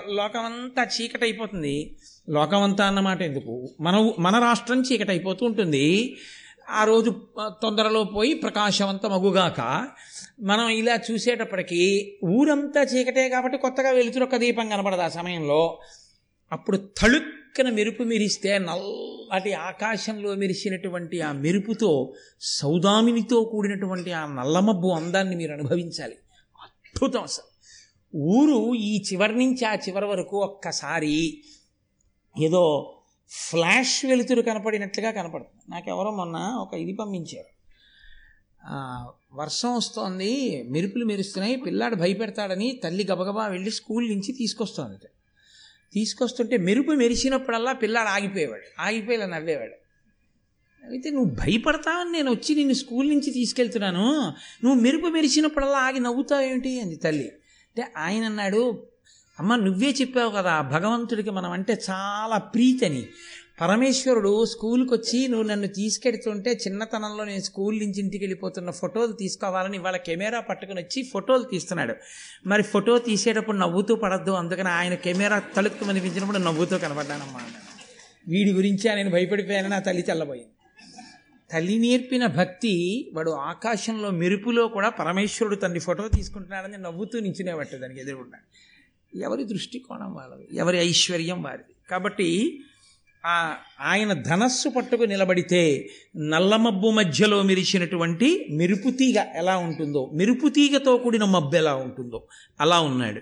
[0.07, 1.97] లోకమంతా చీకటి అయిపోతుంది
[2.29, 3.69] లోకమంతా అన్నమాట ఎందుకు?
[3.81, 6.17] మన మన రాష్ట్రం చీకటి అయిపోతూ ఉంటుంది.
[6.69, 9.87] ఆ రోజు తొందరలో పోయి ప్రకాశవంతం అగుగాక
[10.41, 15.79] మనం ఇలా చూసేటప్పటికీ ఊరంతా చీకటే కాబట్టి కొత్తగా వెలుతురు ఒక దీపం కనపడదు ఆ సమయంలో.
[16.51, 25.51] అప్పుడు తళుక్కన మెరుపు మెరిస్తే నల్లటి ఆకాశంలో మెరిసినటువంటి ఆ మెరుపుతో సౌదామినితో కూడినటువంటి ఆ నల్లమబ్బు అందాన్ని మీరు
[25.51, 26.15] అనుభవించాలి.
[26.61, 27.49] అద్భుతం అసలు.
[28.17, 31.43] ఊరు ఈ చివరి నుంచి ఆ చివరి వరకు ఒక్కసారి
[32.39, 32.95] ఏదో
[33.29, 35.71] ఫ్లాష్ వెలుతురు కనపడినట్లుగా కనపడుతుంది.
[35.71, 37.59] నాకెవరో మొన్న ఒక ఇది పంపించారు.
[39.33, 45.07] వర్షం వస్తోంది మెరుపులు మెరుస్తున్నాయి పిల్లాడు భయపెడతాడని తల్లి గబగబా వెళ్ళి స్కూల్ నుంచి తీసుకొస్తోంది
[45.93, 49.73] తీసుకొస్తుంటే మెరుపు మెరిసినప్పుడల్లా పిల్లాడు ఆగిపోయేవాడు ఆగిపోయేలా నవ్వేవాడు.
[50.91, 56.95] అయితే నువ్వు భయపడతావని నేను వచ్చి నిన్ను స్కూల్ నుంచి తీసుకెళ్తున్నాను నువ్వు మెరుపు మెరిసినప్పుడల్లా ఆగి నవ్వుతావేమిటి అంది
[56.95, 57.27] తల్లి.
[57.67, 58.83] అంటే ఆయన అన్నాడు
[59.39, 63.07] అమ్మ నువ్వే చెప్పావు కదా భగవంతుడికి మనం అంటే చాలా ప్రీతని.
[63.61, 69.97] పరమేశ్వరుడు స్కూల్కి వచ్చి నువ్వు నన్ను తీసుకెడుతుంటే చిన్నతనంలో నేను స్కూల్ నుంచి ఇంటికి వెళ్ళిపోతున్న ఫోటోలు తీసుకోవాలని ఇవాళ
[69.97, 71.95] కెమెరా పట్టుకుని వచ్చి ఫోటోలు తీస్తున్నాడు.
[72.45, 74.31] మరి ఫోటో తీసేటప్పుడు నవ్వుతూ పడద్దు.
[74.31, 77.39] అందుకని ఆయన కెమెరా తలుపు అనిపించినప్పుడు నవ్వుతూ కనబడ్డానమ్మా
[78.27, 80.49] వీడి గురించి నేను భయపడిపోయానని నా తల్లి చల్లబోయింది.
[81.51, 88.37] తల్లి నేర్పిన భక్తి వాడు ఆకాశంలో మెరుపులో కూడా పరమేశ్వరుడు తన్ని ఫోటో తీసుకుంటున్నాడని నవ్వుతూ నించునేవట్టు దానికి ఎదురుగుండా.
[89.21, 90.47] ఎవరి దృష్టికోణం వాళ్ళది?
[90.53, 91.75] ఎవరి ఐశ్వర్యం వారిది?
[91.89, 92.59] కాబట్టి
[93.25, 101.75] ఆ ఆయన ధనస్సు పట్టుకు నిలబడితే నల్లమబ్బు మధ్యలో మెరిచినటువంటి మెరుపుతీగ ఎలా ఉంటుందో మెరుపుతీగతో కూడిన మబ్బు ఎలా
[101.75, 102.27] ఉంటుందో
[102.61, 103.21] అలా ఉన్నాడు.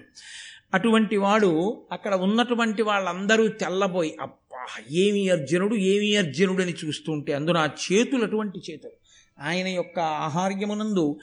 [0.74, 7.66] అటువంటి వాడు అక్కడ ఉన్నటువంటి వాళ్ళందరూ తెల్లబోయి అబ్బా ఏమి అర్జునుడు ఏమి అర్జునుడు అని చూస్తుంటే అందున ఆ
[7.66, 8.92] చేతులు అటువంటి చేతులు.
[9.40, 11.20] ఆయన యొక్క ఆహార్యమునందు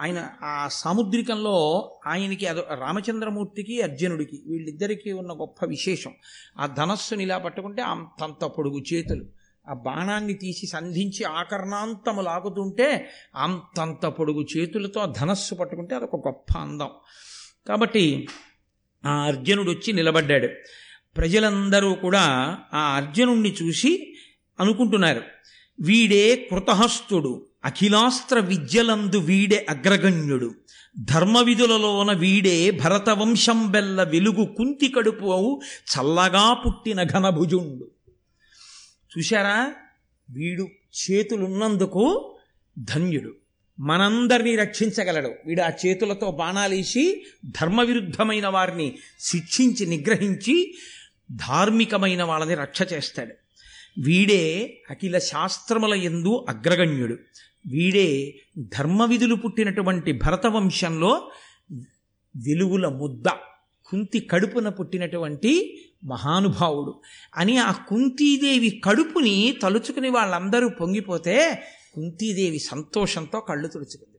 [0.00, 6.12] ఆయన ఆ సాముద్రికంలో ఆయనకి అదో రామచంద్రమూర్తికి అర్జునుడికి వీళ్ళిద్దరికీ ఉన్న గొప్ప విశేషం.
[6.58, 9.24] ఆ ధనస్సుని ఇలా పట్టుకుంటే అంతంత పొడుగు చేతులు.
[9.70, 16.88] ఆ బాణాన్ని తీసి సంధించి ఆకర్ణాంతము లాగుతుంటే అంతంత పొడుగు చేతులతో ఆ ధనస్సు పట్టుకుంటే అదొక గొప్ప అందం.
[17.68, 18.28] కాబట్టి
[19.06, 20.48] ఆ అర్జునుడు వచ్చి నిలబడ్డాడు.
[21.16, 24.14] ప్రజలందరూ కూడా ఆ అర్జునుణ్ణి చూసి
[24.60, 25.22] అనుకుంటున్నారు.
[25.80, 27.46] వీడే కృతహస్తుడు.
[27.64, 30.54] అఖిలాస్త్ర విద్యలందు వీడే అగ్రగణ్యుడు.
[30.98, 37.90] ధర్మవిధులలోన వీడే భరతవంశం బెల్ల వెలుగు కుంతి కడుపు అవు చల్లగా పుట్టిన ఘనభుజుండు.
[39.18, 39.72] చూశారా?
[40.30, 42.34] వీడు చేతులున్నందుకు
[42.78, 43.32] ధన్యుడు.
[43.80, 45.30] మనందరినీ రక్షించగలడు.
[45.46, 50.74] వీడు ఆ చేతులతో బాణాలేసి ధర్మవిరుద్ధమైన వారిని శిక్షించి నిగ్రహించి
[51.32, 53.34] ధార్మికమైన వాళ్ళని రక్ష చేస్తాడు.
[54.00, 57.18] వీడే అఖిల శాస్త్రముల ఎందు అగ్రగణ్యుడు.
[57.66, 61.30] వీడే ధర్మవిధులు పుట్టినటువంటి భరతవంశంలో
[62.36, 63.24] వెలుగుల ముద్ద
[63.86, 67.00] కుంతి కడుపున పుట్టినటువంటి మహానుభావుడు.
[67.36, 71.62] అని ఆ కుంతీదేవి కడుపుని తలుచుకుని వాళ్ళందరూ పొంగిపోతే
[71.94, 74.10] కుంతీదేవి సంతోషంతో కళ్ళు తుడుచుకుంది.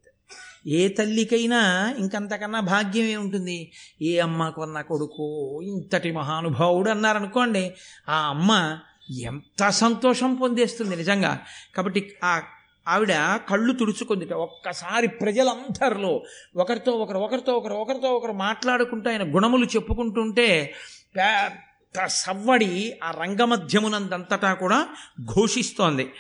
[0.69, 7.71] ఏ తల్లికైనా ఇంకంతకన్నా భాగ్యం ఏముంటుంది ఏ అమ్మ కొన్న కొడుకు ఇంతటి మహానుభావుడు అన్నారనుకోండి
[8.10, 8.79] ఆ అమ్మ
[9.21, 11.39] ఎంత సంతోషం పొందేస్తుంది నిజంగా.
[11.75, 12.41] కాబట్టి ఆ
[12.88, 14.34] ఆవిడ కళ్ళు తుడుచుకుందిట.
[14.34, 16.24] ఒక్కసారి ప్రజలందరిలో
[16.56, 20.74] ఒకరితో ఒకరు ఒకరితో ఒకరు ఒకరితో ఒకరు మాట్లాడుకుంటూ ఆయన గుణములు చెప్పుకుంటుంటే
[21.15, 24.88] పెద్ద సవ్వడి ఆ రంగమధ్యమునందంతటా కూడా
[25.36, 26.12] ఘోషిస్తోంది.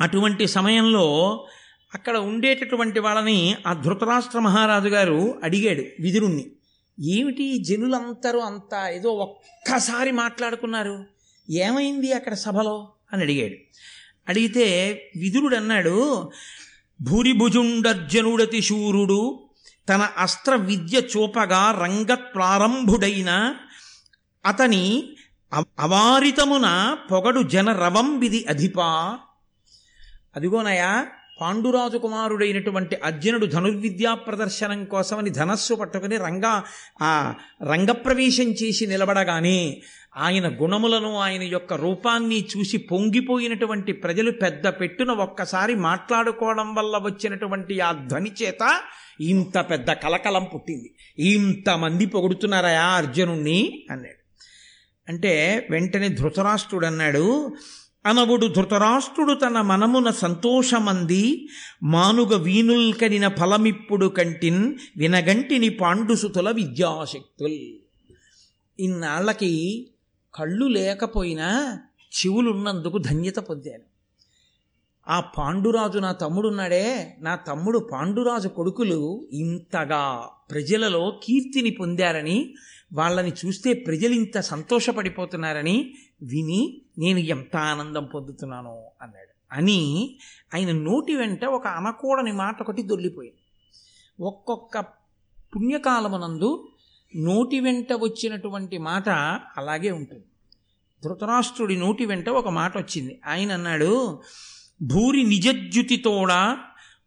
[0.00, 1.46] అటువంటి సమయంలో
[1.94, 6.46] అక్కడ ఉండేటటువంటి వాళ్ళని ఆ ధృతరాష్ట్ర మహారాజు గారు అడిగాడు విదురుణ్ణి.
[7.00, 11.04] ఏమిటి జనులంతరూ అంతా ఏదో ఒక్కసారి మాట్లాడుకున్నారు?
[11.50, 12.92] ఏమైంది అక్కడ సభలో?
[13.12, 13.54] అని అడిగాడు.
[14.28, 14.66] అడిగితే
[15.16, 15.96] విదురుడు అన్నాడు
[17.00, 19.48] భూరిభుజుండర్జనుడతి శూరుడు
[19.88, 23.30] తన అస్త్ర విద్య చూపగా రంగప్రారంభుడైన
[24.46, 25.14] అతని
[25.78, 26.66] అవారితమున
[27.10, 29.18] పొగడు జనరవంబిది అధిపా.
[30.36, 31.06] అదిగోనయా
[31.40, 36.64] పాండురాజు కుమారుడైనటువంటి అర్జునుడు ధనుర్విద్యా ప్రదర్శనం కోసమని ధనస్సు పట్టుకుని రంగా
[37.02, 39.82] ఆ రంగప్రవేశం చేసి నిలబడగానే
[40.16, 47.92] ఆయన గుణములను ఆయన యొక్క రూపాన్ని చూసి పొంగిపోయినటువంటి ప్రజలు పెద్ద పెట్టున ఒక్కసారి మాట్లాడుకోవడం వల్ల వచ్చినటువంటి ఆ
[47.92, 48.80] ధ్వని చేత
[49.20, 50.94] ఇంత పెద్ద కలకలం పుట్టింది.
[51.18, 53.86] ఇంతమంది పొగుడుతున్నారా అర్జునుణ్ణి?
[53.90, 54.18] అన్నాడు.
[55.08, 57.56] అంటే వెంటనే ధృతరాష్ట్రుడు అన్నాడు
[58.06, 61.48] అనవుడు ధృతరాష్ట్రుడు తన మనమున సంతోషమంది
[61.82, 67.58] మానుగ వీనుల్కనిన ఫలమిప్పుడు కంటిన్ వినగంటిని పాండుసుతుల విద్యాశక్తుల్.
[68.80, 69.86] ఇన్నాళ్ళకి
[70.34, 71.78] కళ్ళు లేకపోయినా
[72.12, 73.88] చెవులున్నందుకు ధన్యత పొందాను.
[75.08, 82.54] ఆ పాండురాజు నా తమ్ముడున్నాడే నా తమ్ముడు పాండురాజు కొడుకులు ఇంతగా ప్రజలలో కీర్తిని పొందారని
[82.92, 89.28] వాళ్ళని చూస్తే ప్రజలు ఇంత సంతోషపడిపోతున్నారని విని నేను ఎంత ఆనందం పొందుతున్నానో అన్నాడు.
[89.52, 90.16] అని
[90.54, 93.38] ఆయన నోటి వెంట ఒక అనకూడని మాట ఒకటి దొల్లిపోయింది
[94.20, 94.84] ఒక్కొక్క
[95.56, 96.68] పుణ్యకాలమునందు
[97.16, 99.08] నోటి వెంట వచ్చినటువంటి మాట
[99.56, 100.24] అలాగే ఉంటుంది.
[101.04, 103.20] ధృతరాష్ట్రుడి నోటి వెంట ఒక మాట వచ్చింది.
[103.26, 104.22] ఆయన అన్నాడు
[104.82, 106.58] భూరి నిజజ్యుతితోడ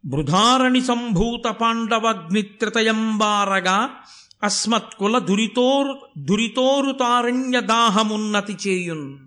[0.05, 3.95] బృధారణి సంభూత పాండవగ్నిత్రతయంబారగా
[4.43, 9.17] అస్మత్కుల దురితోరు దురితోరుతారణ్య దాహమున్నతి చేయున్.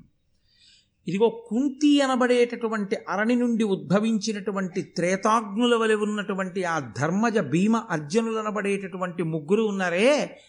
[1.08, 9.62] ఇదిగో కుంతి అనబడేటటువంటి అరణి నుండి ఉద్భవించినటువంటి త్రేతాగ్నుల వలె ఉన్నటువంటి ఆ ధర్మజ భీమ అర్జునులు అనబడేటటువంటి ముగ్గురు
[9.62, 10.40] ఉన్నారే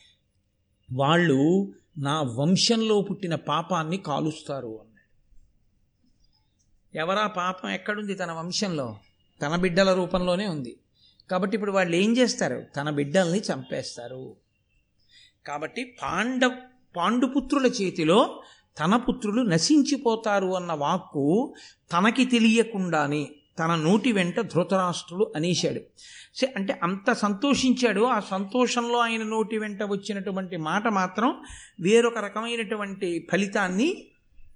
[0.93, 5.05] వాళ్ళు నా వంశంలో పుట్టిన పాపాన్ని కాలుస్తారు అన్నాడు.
[6.97, 8.97] ఎవరా పాపం ఎక్కడుంది తన వంశంలో?
[9.41, 10.77] తన బిడ్డల రూపంలోనే ఉంది.
[11.31, 12.65] కాబట్టి ఇప్పుడు వాళ్ళు ఏం చేస్తారు?
[12.75, 14.44] తన బిడ్డల్ని చంపేస్తారు.
[15.47, 16.51] కాబట్టి పాండవ
[16.97, 18.41] పాండుపుత్రుల చేతిలో
[18.79, 21.53] తన పుత్రులు నశించిపోతారు అన్న వాక్కు
[21.91, 23.27] తనకి తెలియకుండానే
[23.59, 25.81] తన నోటి వెంట ధృతరాష్ట్రుడు అనేశాడు.
[26.55, 28.01] అంటే అంత సంతోషించాడు.
[28.01, 31.41] ఆ సంతోషంలో ఆయన నోటి వెంట వచ్చినటువంటి మాట మాత్రం
[31.79, 34.05] వేరొక రకమైనటువంటి ఫలితాన్ని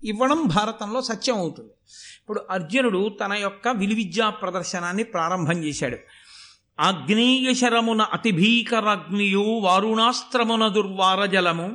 [0.03, 1.69] ఇవ్వడం భారతంలో సత్యం అవుతుంది.
[2.21, 5.97] ఇప్పుడు అర్జునుడు తన యొక్క విలువిద్యా ప్రదర్శనాన్ని ప్రారంభం చేశాడు.
[6.79, 11.71] ఆగ్నేయశరమున అతిభీకరగ్నియు వారుణాస్త్రమున దుర్వారజలము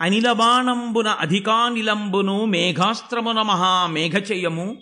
[0.00, 4.76] అనిలబాణంబున అధికానిలంబును మేఘాస్త్రమున మహామేఘచయము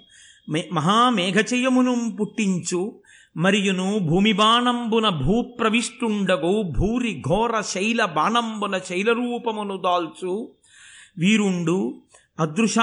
[0.73, 3.03] మహామేఘచయమును పుట్టించు
[3.37, 10.49] మరియును భూమిబాణంబున భూప్రవిష్టుండగు భూరి ఘోర శైల బాణంబున శైలరూపమును దాల్చు.
[11.19, 12.03] వీరుండు
[12.41, 12.79] అదృశ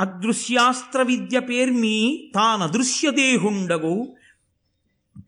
[0.00, 4.16] అదృశ్యాస్త్ర విద్య పేర్మి తానదృశ్యదేహుండగు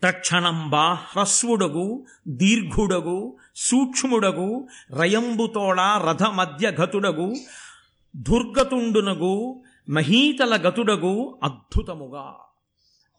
[0.04, 7.34] తక్షణంబా హ్రస్వుడగు దీర్ఘుడగు సూక్ష్ముడగు రయంబుతోళ రథమధ్య గతుడగు
[8.16, 12.34] దుర్గతుండునగు మహీతల గతుడగు అద్భుతముగా.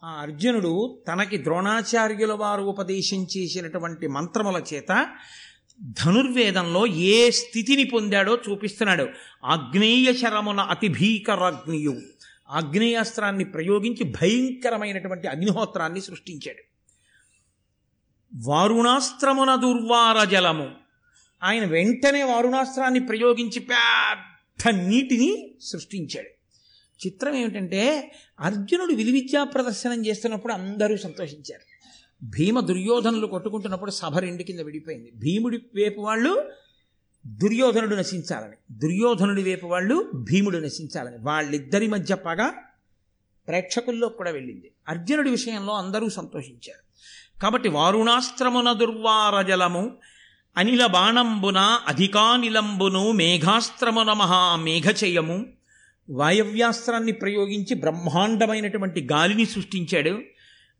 [0.03, 5.07] ఆ అర్జునుడు తనకి ద్రోణాచార్యుల వారు ఉపదేశం చేసినటువంటి మంత్రముల చేత
[5.81, 9.07] ధనుర్వేదంలో ఏ స్థితిని పొందాడో చూపిస్తున్నాడు.
[9.45, 12.01] ఆగ్నేయ శరమున అతి భీకరాగ్నియు.
[12.49, 16.72] ఆగ్నేయాస్త్రాన్ని ప్రయోగించి భయంకరమైనటువంటి అగ్నిహోత్రాన్ని సృష్టించాడు.
[18.35, 20.71] వారుణాస్త్రమున దుర్వార జలము.
[21.43, 26.29] ఆయన వెంటనే వారుణాస్త్రాన్ని ప్రయోగించి పెద్ద నీటిని సృష్టించాడు.
[27.05, 31.73] చిత్రం ఏమిటంటే అర్జునుడు విలువిద్యా ప్రదర్శనం చేస్తున్నప్పుడు అందరూ సంతోషించారు.
[32.25, 35.11] భీమ దుర్యోధనులు కొట్టుకుంటున్నప్పుడు సభ రెండు కింద విడిపోయింది.
[35.15, 36.51] భీముడి వైపు వాళ్ళు
[37.27, 38.55] దుర్యోధనుడు నశించాలని.
[38.71, 41.17] దుర్యోధనుడి వైపు వాళ్ళు భీముడు నశించాలని.
[41.17, 42.51] వాళ్ళిద్దరి మధ్య పగ
[43.47, 44.71] ప్రేక్షకుల్లో కూడా వెళ్ళింది.
[44.89, 46.92] అర్జునుడి విషయంలో అందరూ సంతోషించారు.
[47.41, 49.97] కాబట్టి వారుణాస్త్రమున దుర్వారజలము
[50.57, 55.45] అనిల బాణంబున అధికానిలంబును మేఘాస్త్రమున మహా మేఘచయము
[56.09, 60.21] వాయవ్యాస్త్రాన్ని ప్రయోగించి బ్రహ్మాండమైనటువంటి గాలిని సృష్టించాడు.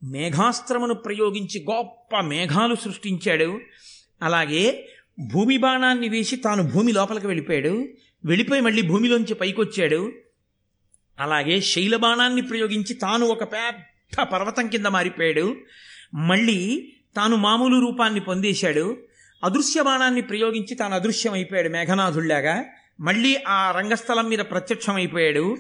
[0.04, 3.60] మేఘాస్త్రమును ప్రయోగించి గొప్ప మేఘాలు సృష్టించాడు.
[4.22, 4.90] అలాగే
[5.20, 7.88] భూమి బాణాన్ని వేసి తాను భూమి లోపలికి వెళ్ళిపోయాడు.
[8.26, 10.12] వెళ్ళిపోయి మళ్ళీ భూమిలోంచి పైకొచ్చాడు.
[11.20, 15.56] అలాగే శైలబాణాన్ని ప్రయోగించి తాను ఒక పెద్ద పర్వతం కింద మారిపోయాడు.
[16.14, 18.98] మళ్ళీ తాను మామూలు రూపాన్ని పొందేశాడు
[19.44, 22.66] అదృశ్య బాణాన్ని ప్రయోగించి తాను అదృశ్యమైపోయాడు మేఘనాథుళ్ళాగా
[23.00, 25.58] మళ్ళీ ఆ రంగస్థలం మీద ప్రత్యక్షమైపోయాడు.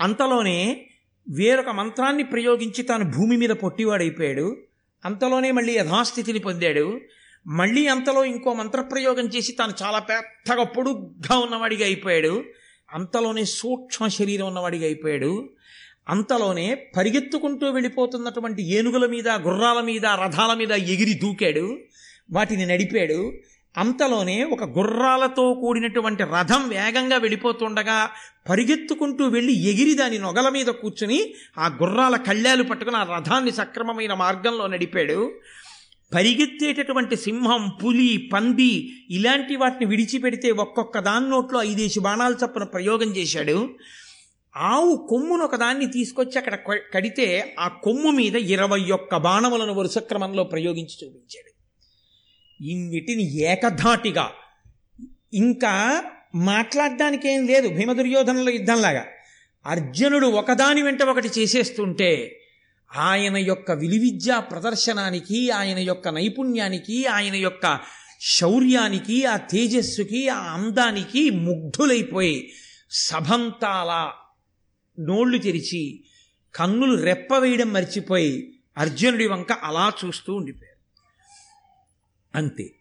[0.00, 0.86] అంతలోనే
[1.28, 4.56] వేరొక మంత్రాన్ని ప్రయోగించి తాను భూమి మీద పొట్టివాడైపోయాడు.
[5.04, 7.00] అంతలోనే మళ్ళీ యథాస్థితిని పొందాడు.
[7.46, 12.44] మళ్ళీ అంతలో ఇంకో మంత్రప్రయోగం చేసి తాను చాలా పెద్దగా పొడుగ్గా ఉన్నవాడిగా అయిపోయాడు.
[12.92, 15.50] అంతలోనే సూక్ష్మ శరీరం ఉన్నవాడిగా అయిపోయాడు.
[16.08, 21.78] అంతలోనే పరిగెత్తుకుంటూ వెళ్ళిపోతున్నటువంటి ఏనుగుల మీద గుర్రాల మీద రథాల మీద ఎగిరి దూకాడు.
[22.30, 23.32] వాటిని నడిపాడు.
[23.78, 28.10] అంతలోనే ఒక గుర్రాలతో కూడినటువంటి రథం వేగంగా వెళ్ళిపోతుండగా
[28.48, 34.66] పరిగెత్తుకుంటూ వెళ్ళి ఎగిరి దాని నొగల మీద కూర్చుని ఆ గుర్రాల కళ్ళాలు పట్టుకుని ఆ రథాన్ని సక్రమమైన మార్గంలో
[34.66, 35.32] నడిపాడు.
[36.14, 43.68] పరిగెత్తేటటువంటి సింహం పులి పంది ఇలాంటి వాటిని విడిచిపెడితే ఒక్కొక్క దాని నోట్లో ఐదేసి బాణాలు చప్పున ప్రయోగం చేశాడు.
[44.56, 46.58] ఆవు కొమ్మును ఒకదాన్ని తీసుకొచ్చి అక్కడ
[46.94, 51.50] కడితే ఆ కొమ్ము మీద ఇరవై ఒక్క బాణములను వరుస క్రమంలో ప్రయోగించి చూపించాడు.
[52.60, 54.32] ఇన్నిటిని ఏకధాటిగా
[55.34, 59.04] ఇంకా మాట్లాడడానికి ఏం లేదు భీమ దుర్యోధనుల యుద్ధంలాగా.
[59.66, 62.40] అర్జునుడు ఒకదాని వెంట ఒకటి చేసేస్తుంటే
[62.96, 67.80] ఆయన యొక్క విలువిద్యా ప్రదర్శనానికి ఆయన యొక్క నైపుణ్యానికి ఆయన యొక్క
[68.20, 72.52] శౌర్యానికి ఆ తేజస్సుకి ఆ అందానికి ముగ్ధులైపోయి
[72.90, 74.14] సభంతాలా
[75.00, 76.04] నోళ్ళు తెరిచి
[76.54, 80.74] కన్నులు రెప్ప వేయడం మర్చిపోయి అర్జునుడి వంక అలా చూస్తూ ఉండిపోయారు.
[82.36, 82.74] అంతే.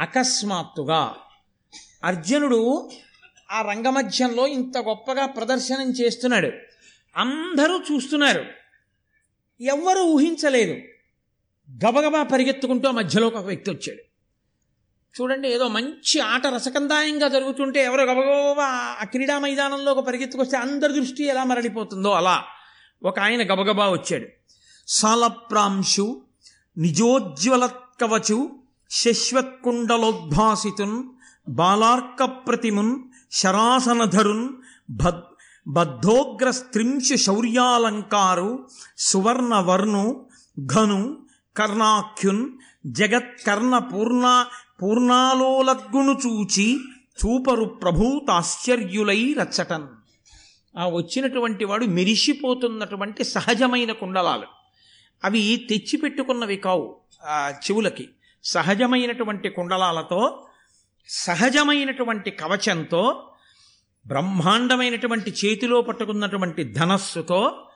[0.00, 1.16] అకస్మాత్తుగా
[2.04, 2.90] అర్జునుడు
[3.50, 6.50] ఆ రంగమధ్యంలో ఇంత గొప్పగా ప్రదర్శనం చేస్తున్నాడు.
[7.16, 8.44] అందరూ చూస్తున్నారు.
[9.60, 10.80] ఎవ్వరూ ఊహించలేదు.
[11.84, 14.11] గబగబా పరిగెత్తుకుంటూ ఆ మధ్యలో ఒక వ్యక్తి వచ్చాడు.
[15.14, 21.24] చూడండి ఏదో మంచి ఆట రసకందాయంగా జరుగుతుంటే ఎవరో గబగబా ఆ క్రీడా మైదానంలో ఒక పరిగెత్తుకొస్తే అందరి దృష్టి
[21.24, 22.44] ఎలా మరలిపోతుందో అలా
[23.02, 24.26] ఒక ఆయన గబగబా వచ్చాడు.
[24.88, 26.22] సాలప్రాంశు
[26.76, 28.50] నిజోజ్వలత్కవచు
[28.90, 31.04] శశ్వత్కుండలోద్భాసితున్
[31.48, 32.96] బాలార్క ప్రతిమున్
[33.32, 34.48] శరాసనధరున్
[34.90, 35.22] భద్
[35.66, 38.66] బద్ధోగ్రస్త్రింశు శౌర్యాలంకారు
[38.98, 40.26] సువర్ణవర్ణు
[40.66, 41.16] ఘను
[41.56, 42.48] కర్ణాఖ్యున్
[42.86, 44.46] జగత్కర్ణ పూర్ణ
[44.82, 46.78] పూర్ణాలోలగ్గును చూచి
[47.20, 49.86] చూపరు ప్రభూతాశ్చర్యులై రచ్చటన్.
[50.78, 54.46] ఆ వచ్చినటువంటి వాడు మెరిసిపోతున్నటువంటి సహజమైన కుండలాలు.
[55.24, 58.08] అవి తెచ్చిపెట్టుకున్నవి కావు ఆ చెవులకి.
[58.44, 60.46] సహజమైనటువంటి కుండలాలతో
[61.08, 63.28] సహజమైనటువంటి కవచంతో
[64.06, 67.68] బ్రహ్మాండమైనటువంటి చేతిలో పట్టుకున్నటువంటి ధనస్సుతో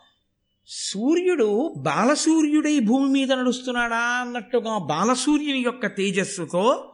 [0.69, 6.93] సూర్యుడు బాలసూర్యుడై భూమి మీద నడుస్తున్నాడా అన్నట్టుగా బాలసూర్యుని యొక్క తేజస్సుతో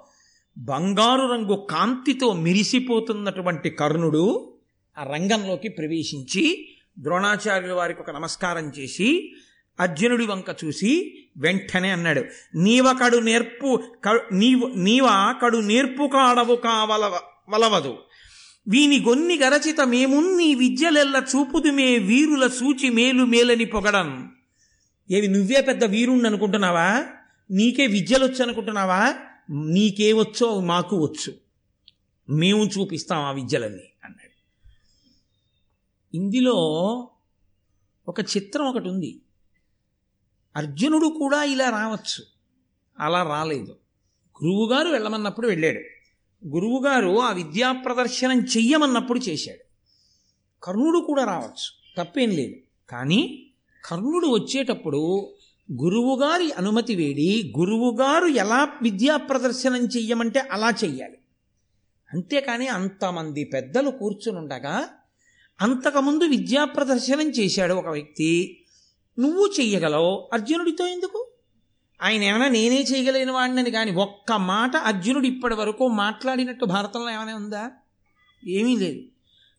[0.59, 4.55] బంగారు రంగు కాంతితో మెరిసిపోతున్నటువంటి కర్ణుడు
[4.99, 9.33] ఆ రంగంలోకి ప్రవేశించి ద్రోణాచార్యుల వారికి ఒక నమస్కారం చేసి
[9.81, 12.25] అర్జునుడి వంక చూసి వెంటనే అన్నాడు
[12.55, 13.83] నీవకడు నేర్పు
[14.33, 17.99] నీవు నీవ కడు నేర్పు కాడవు కావల వలవదు.
[18.69, 24.31] వీని గొన్ని గరచిత మేమున్ని విద్యలెల్ల చూపుదుమే వీరుల సూచి మేలు మేలని పొగడం.
[25.11, 27.05] ఏవి నువ్వే పెద్ద వీరుణ్ణి అనుకుంటున్నావా
[27.51, 29.15] నీకే విద్యలొచ్చు అనుకుంటున్నావా
[29.53, 31.35] నీకేవచ్చో అవి మాకు వచ్చు.
[32.29, 34.33] మేము చూపిస్తాం ఆ విద్యలన్నీ అన్నాడు.
[36.17, 36.55] ఇందులో
[38.09, 39.21] ఒక చిత్రం ఒకటి ఉంది.
[40.57, 42.25] అర్జునుడు కూడా ఇలా రావచ్చు.
[42.99, 43.77] అలా రాలేదు.
[44.45, 45.81] గురువుగారు వెళ్ళమన్నప్పుడు వెళ్ళాడు.
[46.47, 49.65] గురువుగారు ఆ విద్యా ప్రదర్శనం చెయ్యమన్నప్పుడు చేశాడు.
[50.65, 51.83] కర్ణుడు కూడా రావచ్చు.
[51.97, 52.55] తప్పేం లేదు.
[52.89, 53.51] కానీ
[53.85, 55.35] కర్ణుడు వచ్చేటప్పుడు
[55.73, 61.19] గురువుగారి అనుమతి వేడి గురువుగారు ఎలా విద్యా ప్రదర్శనం చెయ్యమంటే అలా చెయ్యాలి.
[62.13, 64.89] అంతేకాని అంతమంది పెద్దలు కూర్చునుండగా
[65.61, 68.65] అంతకుముందు విద్యా ప్రదర్శనం చేశాడు ఒక వ్యక్తి.
[69.19, 71.29] నువ్వు చెయ్యగలవు అర్జునుడితో ఎందుకు?
[72.03, 77.71] ఆయన ఏమైనా నేనే చేయగలిగిన వాడినని కానీ ఒక్క మాట అర్జునుడు ఇప్పటి వరకు మాట్లాడినట్టు భారతంలో ఏమైనా ఉందా?
[78.47, 79.01] ఏమీ లేదు.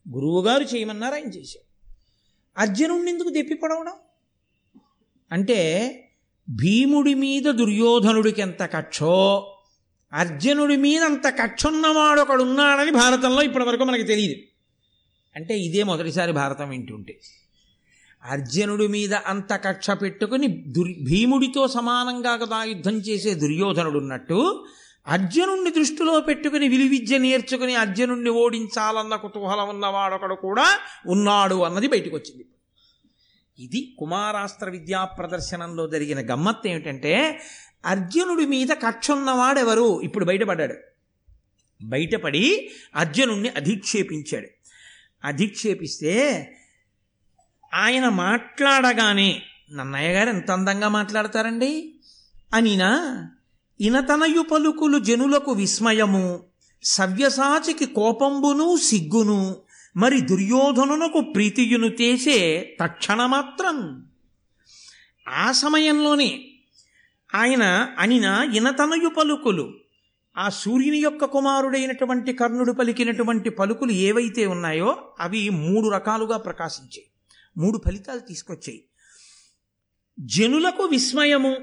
[0.09, 1.95] గురువుగారు చేయమన్నారు ఆయన చేశాడు.
[2.61, 3.93] అర్జునుడిని ఎందుకు దెప్పి పొడవడం?
[5.33, 5.59] అంటే
[6.49, 9.49] భీముడి మీద దుర్యోధనుడికి ఎంత కక్షో
[10.13, 11.65] అర్జునుడి మీద అంత కక్ష
[12.19, 14.41] ఒకడున్నాడని భారతంలో ఇప్పటివరకు మనకి తెలియదు
[15.37, 17.19] అంటే ఇదే మొదటిసారి భారతం వింటుంటే.
[18.31, 24.65] అర్జునుడి మీద అంత కక్ష పెట్టుకుని దుర్ భీముడితో సమానంగా కదా యుద్ధం చేసే దుర్యోధనుడు ఉన్నట్టు
[25.07, 32.45] అర్జునుణ్ణి దృష్టిలో పెట్టుకుని విలువిద్య నేర్చుకుని అర్జునుణ్ణి ఓడించాలన్న కుతూహలం ఉన్నవాడొకడు కూడా ఉన్నాడు అన్నది బయటకు వచ్చింది
[33.59, 37.41] ఇది కుమారాస్త్ర విద్యా ప్రదర్శనంలో జరిగిన గమ్మత్తు ఏమిటంటే
[37.85, 40.01] అర్జునుడి మీద కక్ష ఉన్నవాడెవరు?
[40.01, 40.75] ఇప్పుడు బయటపడ్డాడు.
[41.83, 44.47] బయటపడి అర్జునుణ్ణి అధిక్షేపించాడు.
[45.23, 46.47] అధిక్షేపిస్తే
[47.73, 49.41] ఆయన మాట్లాడగానే
[49.71, 51.95] నన్నయ్య గారు ఎంత అందంగా మాట్లాడతారండి?
[52.53, 53.31] అనినా
[53.81, 56.43] ఇనతనయు పలుకులు జనులకు విస్మయము
[56.83, 59.55] సవ్యసాచికి కోపంబును సిగ్గును
[59.97, 64.07] మరి దుర్యోధనునకు ప్రీతియును చేసే తక్షణమాత్రం
[65.27, 66.49] ఆ సమయంలోనే
[67.35, 67.63] ఆయన
[67.99, 69.73] అనిన ఇనతనయు పలుకులు
[70.37, 77.05] ఆ సూర్యుని యొక్క కుమారుడైనటువంటి కర్ణుడు పలికినటువంటి పలుకులు ఏవైతే ఉన్నాయో అవి మూడు రకాలుగా ప్రకాశించాయి.
[77.57, 78.83] మూడు ఫలితాలు తీసుకొచ్చాయి.
[80.19, 81.57] జనులకు విస్మయము.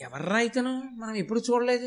[0.00, 0.82] ఎవర్రా ఇతను?
[0.92, 1.86] మనం ఎప్పుడు చూడలేదు.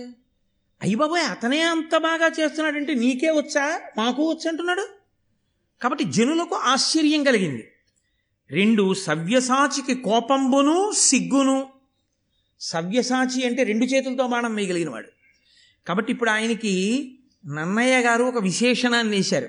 [0.82, 3.82] అయ్యి బాబాయ్ అతనే అంత బాగా చేస్తున్నాడంటే నీకే వచ్చా?
[3.98, 4.97] మాకు వచ్చి అంటున్నాడు?
[5.82, 7.67] కాబట్టి జనులకు ఆశ్చర్యం కలిగింది.
[8.51, 11.67] రెండు సవ్యసాచికి కోపంబును సిగ్గును.
[12.59, 15.07] సవ్యసాచి అంటే రెండు చేతులతో బాణం వేయగలిగిన వాడు
[15.88, 17.03] కాబట్టి ఇప్పుడు ఆయనకి
[17.45, 19.45] నన్నయ్య గారు ఒక విశేషణాన్ని వేశారు.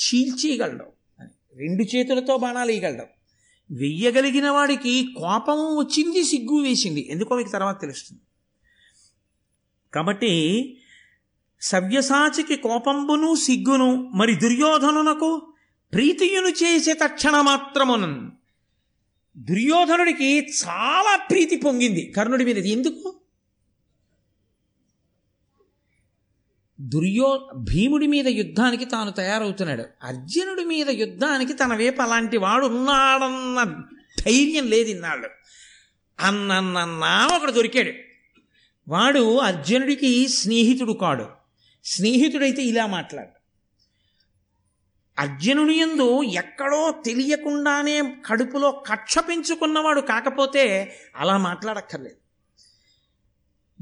[0.00, 0.86] చీల్చేయగలడం.
[1.20, 1.30] అని.
[1.56, 3.06] రెండు చేతులతో బాణాలు వేయగలడం.
[3.72, 7.08] వెయ్యగలిగిన వాడికి కోపం వచ్చింది సిగ్గు వేసింది.
[7.10, 8.20] ఎందుకో మీకు తర్వాత తెలుస్తుంది.
[9.94, 10.76] కాబట్టి
[11.60, 15.49] సవ్యసాచికి కోపంబును సిగ్గును మరి దుర్యోధనునకు
[15.94, 18.30] ప్రీతియును చేసే తక్షణ మాత్రమునన్
[19.36, 22.12] దుర్యోధనుడికి చాలా ప్రీతి పొంగింది.
[22.16, 23.16] కర్ణుడి మీద ఎందుకు?
[26.80, 29.84] దుర్యో భీముడి మీద యుద్ధానికి తాను తయారవుతున్నాడు.
[30.02, 33.82] అర్జునుడి మీద యుద్ధానికి తన వైపు అలాంటి వాడు ఉన్నాడన్న
[34.26, 35.28] ధైర్యం లేదు ఇన్నాళ్ళు.
[36.20, 37.92] అన్నన్నా ఒకడు దొరికాడు.
[38.88, 41.26] వాడు అర్జునుడికి స్నేహితుడు కాడు.
[41.84, 43.39] స్నేహితుడైతే ఇలా మాట్లాడు.
[45.20, 52.16] అర్జునుడి ఎందు ఎక్కడో తెలియకుండానే కడుపులో కక్ష పెంచుకున్నవాడు కాకపోతే అలా మాట్లాడక్కర్లేదు.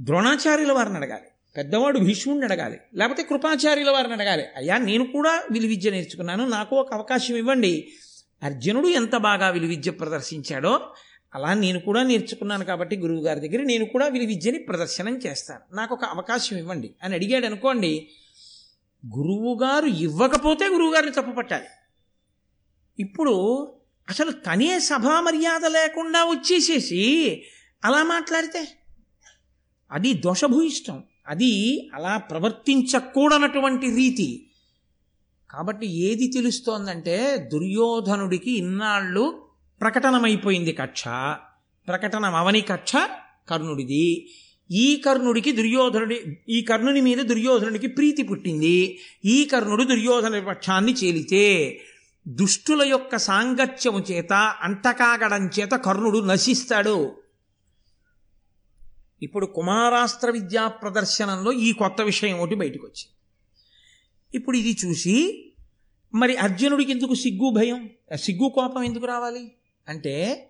[0.00, 1.24] ద్రోణాచార్యుల వారిని అడగాలి.
[1.56, 2.78] పెద్దవాడు భీష్ముడిని అడగాలి.
[2.94, 4.44] లేకపోతే కృపాచార్యుల వారిని అడగాలి.
[4.56, 6.48] అయ్యా నేను కూడా విలువిద్య నేర్చుకున్నాను.
[6.48, 7.88] నాకు ఒక అవకాశం ఇవ్వండి.
[8.42, 10.80] అర్జునుడు ఎంత బాగా విలువిద్య ప్రదర్శించాడో
[11.34, 15.76] అలా నేను కూడా నేర్చుకున్నాను కాబట్టి గురువు గారి దగ్గర నేను కూడా విలువిద్యని ప్రదర్శనం చేస్తాను.
[15.76, 18.08] నాకు ఒక అవకాశం ఇవ్వండి అని అడిగాడు అనుకోండి
[19.06, 21.66] గురువుగారు ఇవ్వకపోతే గురువుగారిని తప్పుపట్టాలి.
[22.98, 23.64] ఇప్పుడు
[24.08, 27.42] అసలు తనే సభా మర్యాద లేకుండా వచ్చేసేసి
[27.84, 28.68] అలా మాట్లాడితే?
[29.92, 31.02] అది దోషభూయిష్టం.
[31.26, 34.50] అది అలా ప్రవర్తించకూడనటువంటి రీతి.
[35.50, 39.48] కాబట్టి ఏది తెలుస్తోందంటే దుర్యోధనుడికి ఇన్నాళ్ళు
[39.80, 41.04] ప్రకటనమైపోయింది కక్ష.
[41.88, 42.92] ప్రకటనం అవని కక్ష
[43.48, 44.30] కర్ణుడిది.
[44.70, 48.98] ఈ కర్ణుడికి దుర్యోధనుడి ఈ కర్ణుని మీద దుర్యోధనుడికి ప్రీతి పుట్టింది.
[49.24, 51.80] ఈ కర్ణుడు దుర్యోధన పక్షాన్ని చేలితే
[52.28, 57.16] దుష్టుల యొక్క సాంగత్యము చేత అంటకాగడం చేత కర్ణుడు నశిస్తాడు.
[59.22, 63.14] ఇప్పుడు కుమారాస్త్ర విద్యా ప్రదర్శనంలో ఈ కొత్త విషయం ఒకటి బయటకు వచ్చింది
[64.34, 65.44] ఇప్పుడు ఇది చూసి
[66.14, 67.90] మరి అర్జునుడికి ఎందుకు సిగ్గు భయం?
[68.16, 69.52] సిగ్గు కోపం ఎందుకు రావాలి?
[69.88, 70.48] అంటే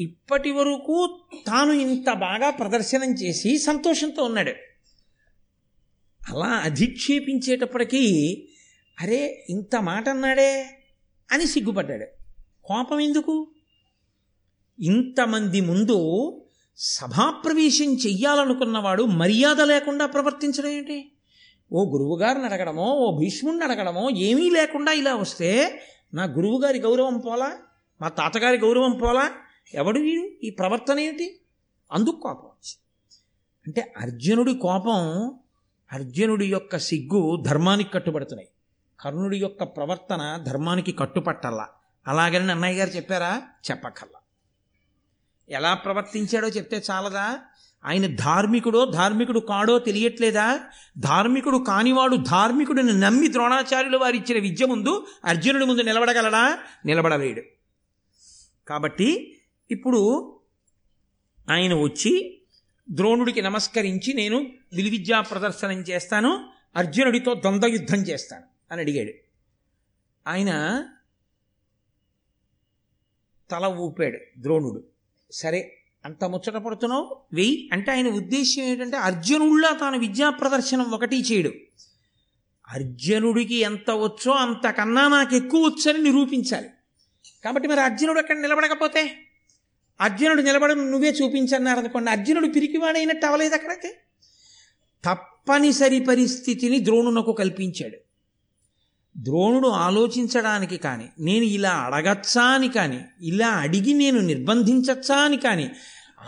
[0.00, 4.50] ఇప్పటి వరకు తాను ఇంత బాగా ప్రదర్శనం చేసి సంతోషంతో ఉన్నాడు.
[6.30, 8.02] అలా అధిక్షేపించేటప్పటికీ
[9.02, 10.78] అరే ఇంత మాట అన్నాడే
[11.32, 12.04] అని సిగ్గుపడ్డాడు.
[12.64, 13.50] కోపం ఎందుకు?
[14.80, 15.98] ఇంతమంది ముందు
[16.76, 21.12] సభాప్రవేశం చెయ్యాలనుకున్నవాడు మర్యాద లేకుండా ప్రవర్తించడం ఏంటి?
[21.72, 25.80] ఓ గురువుగారిని అడగడమో ఓ భీష్ముడిని అడగడమో ఏమీ లేకుండా ఇలా వస్తే
[26.14, 27.58] నా గురువుగారి గౌరవం పోలా?
[28.00, 29.32] మా తాతగారి గౌరవం పోలా?
[29.74, 30.28] ఎవడు వీడు?
[30.42, 31.40] ఈ ప్రవర్తన ఏమిటి
[31.92, 32.82] అందుకు కోపం వచ్చింది
[33.66, 35.34] అంటే అర్జునుడి కోపం
[35.92, 38.48] అర్జునుడి యొక్క సిగ్గు ధర్మానికి కట్టుబడుతున్నాయి.
[39.00, 41.68] కర్ణుడి యొక్క ప్రవర్తన ధర్మానికి కట్టుపట్టల్లా.
[42.06, 43.42] అలాగని అన్నయ్య గారు చెప్పారా?
[43.70, 44.18] చెప్పకల్లా
[45.48, 47.38] ఎలా ప్రవర్తించాడో చెప్తే చాలదా?
[47.84, 50.60] ఆయన ధార్మికుడో ధార్మికుడు కాడో తెలియట్లేదా?
[50.98, 56.58] ధార్మికుడు కానివాడు ధార్మికుడిని నమ్మి ద్రోణాచార్యులు వారు ఇచ్చిన విద్య ముందు అర్జునుడి ముందు నిలబడగలడా?
[56.86, 57.42] నిలబడలేడు.
[58.68, 59.35] కాబట్టి
[59.70, 60.32] ఇప్పుడు
[61.50, 62.40] ఆయన వచ్చి
[62.90, 69.12] ద్రోణుడికి నమస్కరించి నేను విలువిద్యా ప్రదర్శనం చేస్తాను అర్జునుడితో ద్వంద్వ యుద్ధం చేస్తాను అని అడిగాడు.
[70.26, 70.82] ఆయన
[73.50, 74.84] తల ఊపాడు ద్రోణుడు.
[75.30, 77.20] సరే అంత ముచ్చట పడుతున్నావు?
[77.32, 81.52] వెయ్యి అంటే ఆయన ఉద్దేశం ఏంటంటే అర్జునుడిలా తాను విద్యా ప్రదర్శనం ఒకటి చేయడు.
[82.68, 86.68] అర్జునుడికి ఎంత వచ్చో అంతకన్నా నాకు ఎక్కువ వచ్చని నిరూపించాలి.
[87.44, 89.25] కాబట్టి మరి అర్జునుడు అక్కడ నిలబడకపోతే?
[90.00, 92.10] అర్జునుడు నిలబడడం నువ్వే చూపించన్నారు అనుకోండి.
[92.10, 94.00] అర్జునుడు పిరికివాడైనట్టు అవలేదు అక్కడైతే?
[95.04, 97.96] తప్పనిసరి పరిస్థితిని ద్రోణునకు కల్పించాడు.
[99.16, 105.70] ద్రోణుడు ఆలోచించడానికి కానీ నేను ఇలా అడగచ్చా అని కానీ ఇలా అడిగి నేను నిర్బంధించచ్చా అని కానీ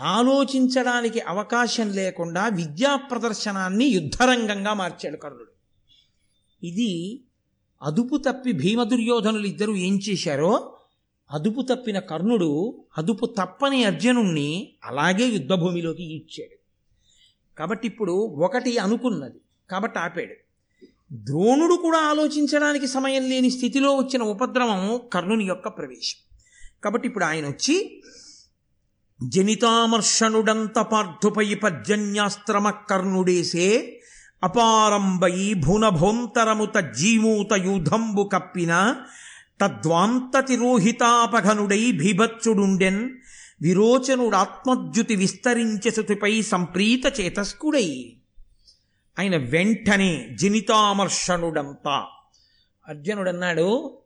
[0.01, 5.51] ఆలోచించడానికి అవకాశం లేకుండా విద్యా ప్రదర్శనాన్ని యుద్ధరంగంగా మార్చాడు కర్ణుడు.
[6.65, 7.23] ఇది
[7.81, 10.75] అదుపు తప్పి భీమదుర్యోధనులు ఇద్దరు ఏం చేశారో
[11.31, 16.55] అదుపు తప్పిన కర్ణుడు అదుపు తప్పని అర్జునుణ్ణి అలాగే యుద్ధభూమిలోకి ఈడ్చాడు.
[17.57, 20.35] కాబట్టి ఇప్పుడు ఒకటి అనుకున్నది కాబట్టి ఆపాడు.
[21.13, 26.17] ద్రోణుడు కూడా ఆలోచించడానికి సమయం లేని స్థితిలో వచ్చిన ఉపద్రవం కర్ణుని యొక్క ప్రవేశం.
[26.83, 28.01] కాబట్టి ఇప్పుడు ఆయన వచ్చి
[29.27, 34.01] జనితామర్షణుడంత పార్థుపై పర్జన్యాస్త్రమ కర్ణుడేసే
[34.43, 38.95] అపారంబై భునభోంతరముత జీమూత యూధంబు కప్పిన
[39.61, 43.09] తద్వాంతతిరోహితాపఘనుడై భీభత్సుడుండెన్
[43.61, 48.13] విరోచనుడాత్మద్యుతి విస్తరించెసుతిపై సంప్రీత చేతస్కుడై.
[49.19, 52.05] ఆయన వెంటనే జనితామర్షణుడంతా
[52.87, 53.97] అర్జునుడన్నాడు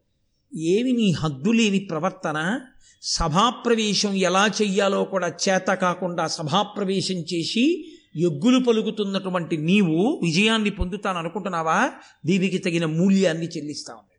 [0.56, 2.60] ఏమి నీ హద్దులేని ప్రవర్తన?
[3.02, 7.86] సభాప్రవేశం ఎలా చెయ్యాలో కూడా చేత కాకుండా సభాప్రవేశం చేసి
[8.16, 11.92] ఎగ్గులు పలుకుతున్నటువంటి నీవు విజయాన్ని పొందుతాను అనుకుంటున్నావా
[12.26, 14.13] దీనికి తగిన మూల్యాన్ని చెల్లిస్తావు.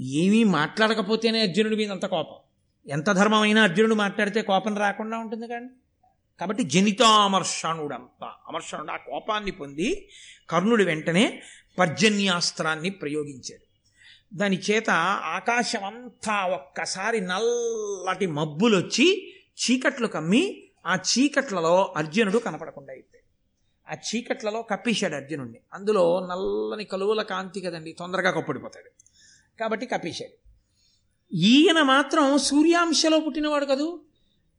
[0.00, 2.36] ఏమీ మాట్లాడకపోతేనే అర్జునుడి మీద అంత కోపం.
[2.90, 5.68] ఎంత ధర్మమైనా అర్జునుడు మాట్లాడితే కోపం రాకుండా ఉంటుంది కానీ.
[6.40, 10.08] కాబట్టి జనితామర్షణుడంతా అమర్షణుడు ఆ కోపాన్ని పొంది
[10.50, 11.42] కర్ణుడు వెంటనే
[11.78, 13.64] పర్జన్యాస్త్రాన్ని ప్రయోగించాడు.
[14.36, 23.24] దాని చేత అంతా ఒక్కసారి నల్లటి మబ్బులు వచ్చి చీకట్లు కమ్మి ఆ చీకట్లలో అర్జునుడు కనపడకుండా అయిపోయాడు.
[23.94, 28.90] ఆ చీకట్లలో కప్పేశాడు అర్జునుడిని అందులో నల్లని కలువల కాంతి కదండి తొందరగా కప్పుడిపోతాడు.
[29.60, 30.44] కాబట్టి కప్పేశాడు
[31.34, 34.00] ఈయన మాత్రం సూర్యాంశలో పుట్టినవాడు కదూ?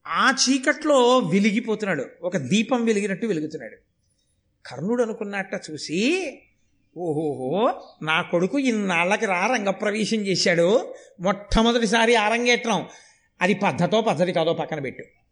[0.07, 2.05] ఆ చీకట్లో వెలిగిపోతున్నాడు.
[2.21, 3.75] ఒక దీపం వెలిగినట్టు వెలుగుతున్నాడు.
[4.65, 6.31] కర్ణుడు అనుకున్నట్ట చూసి
[6.97, 10.93] ఓహోహో నా కొడుకు ఇన్నాళ్ళకి రా రంగప్రవేశం చేశాడు.
[11.19, 12.85] మొట్టమొదటిసారి ఆరంగేట్రం.
[13.41, 15.24] అది పద్ధతో పద్ధతి కాదో పక్కన పెట్టు.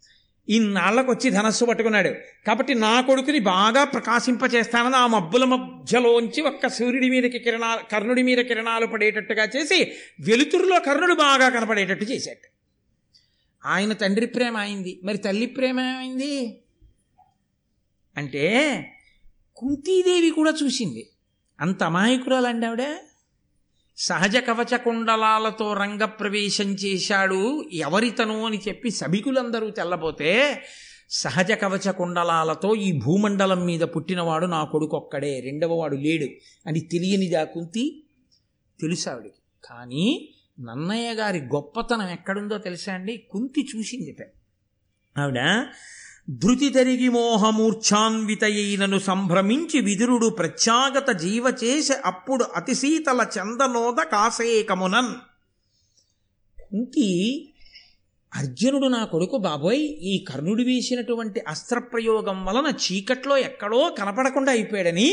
[0.50, 2.10] ఇన్నాళ్ళకు వచ్చి ధనస్సు పట్టుకున్నాడు.
[2.48, 8.86] కాబట్టి నా కొడుకుని బాగా ప్రకాశింపచేస్తానని ఆ మబ్బుల మధ్యలోంచి ఒక్క సూర్యుడి మీదకి కిరణాలు కర్ణుడి మీద కిరణాలు
[8.86, 12.54] పడేటట్టుగా చేసి వెలుతురులో కర్ణుడు బాగా కనపడేటట్టు చేశాడు.
[13.68, 15.00] ఆయన తండ్రి ప్రేమ అయింది.
[15.04, 16.60] మరి తల్లి ప్రేమ ఏమైంది?
[18.18, 18.86] అంటే
[19.56, 21.10] కుంతీదేవి కూడా చూసింది.
[21.62, 22.82] అంత అమాయకురాలండి ఆవిడ?
[23.98, 30.32] సహజ కవచ కుండలాలతో రంగప్రవేశం చేశాడు ఎవరితను అని చెప్పి సభికులందరూ తెల్లబోతే
[31.10, 36.28] సహజ కవచ కుండలాలతో ఈ భూమండలం మీద పుట్టినవాడు నా కొడుకు ఒక్కడే రెండవ వాడు లేడు
[36.68, 38.06] అని తెలియనిదా కుంతి
[38.80, 40.30] తెలుసావిడికి కానీ
[40.60, 43.18] నన్నయ్య గారి గొప్పతనం ఎక్కడుందో తెలుసా అండి?
[43.30, 44.22] కుంతి చూసిందిట.
[45.18, 45.40] ఆవిడ
[46.30, 55.14] ధృతి తరిగి మోహమూర్ఛాన్వితయైనను సంభ్రమించి విదురుడు ప్రత్యాగత జీవచేసి అప్పుడు అతిశీతల చందనోద కాసేకమునన్
[56.58, 57.10] కుంతి
[58.34, 65.10] అర్జునుడు నా కొడుకు బాబోయ్ ఈ కర్ణుడు వేసినటువంటి అస్త్రప్రయోగం వలన చీకట్లో ఎక్కడో కనపడకుండా అయిపోయాడని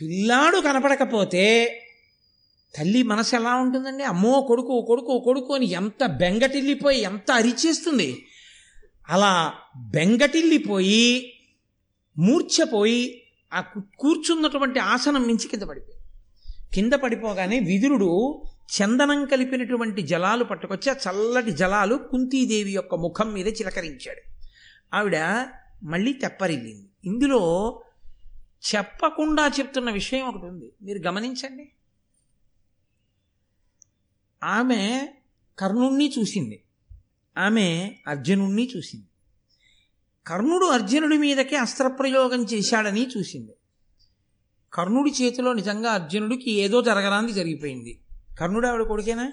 [0.00, 1.44] పిల్లాడు కనపడకపోతే
[2.74, 4.04] తల్లి మనసు ఎలా ఉంటుందండి?
[4.04, 8.26] అమ్మో కొడుకు కొడుకు కొడుకు అని ఎంత బెంగటిల్లిపోయి ఎంత అరిచేస్తుంది?
[9.08, 11.32] అలా బెంగటిల్లిపోయి
[12.18, 13.22] మూర్ఛపోయి
[13.54, 13.60] ఆ
[13.98, 15.94] కూర్చున్నటువంటి ఆసనం మించి కింద పడిపోయి
[16.74, 24.20] కింద పడిపోగానే విదురుడు చందనం కలిపినటువంటి జలాలు పట్టుకొచ్చి ఆ చల్లటి జలాలు కుంతీదేవి యొక్క ముఖం మీద చిలకరించాడు.
[24.96, 25.46] ఆవిడ
[25.82, 26.88] మళ్ళీ తెప్పరిల్లింది.
[27.04, 27.82] ఇందులో
[28.74, 30.72] చెప్పకుండా చెప్తున్న విషయం ఒకటి ఉంది.
[30.82, 31.68] మీరు గమనించండి.
[34.44, 35.08] ఆమె
[35.58, 36.63] కర్ణుణ్ణి చూసింది.
[37.36, 39.06] ఆమె అర్జునుణ్ణి చూసింది.
[40.26, 43.54] కర్ణుడు అర్జునుడి మీదకే అస్త్రప్రయోగం చేశాడని చూసింది.
[44.72, 48.00] కర్ణుడి చేతిలో నిజంగా అర్జునుడికి ఏదో జరగరాంది జరిగిపోయింది.
[48.38, 49.32] కర్ణుడు ఆవిడ కొడుకేనా?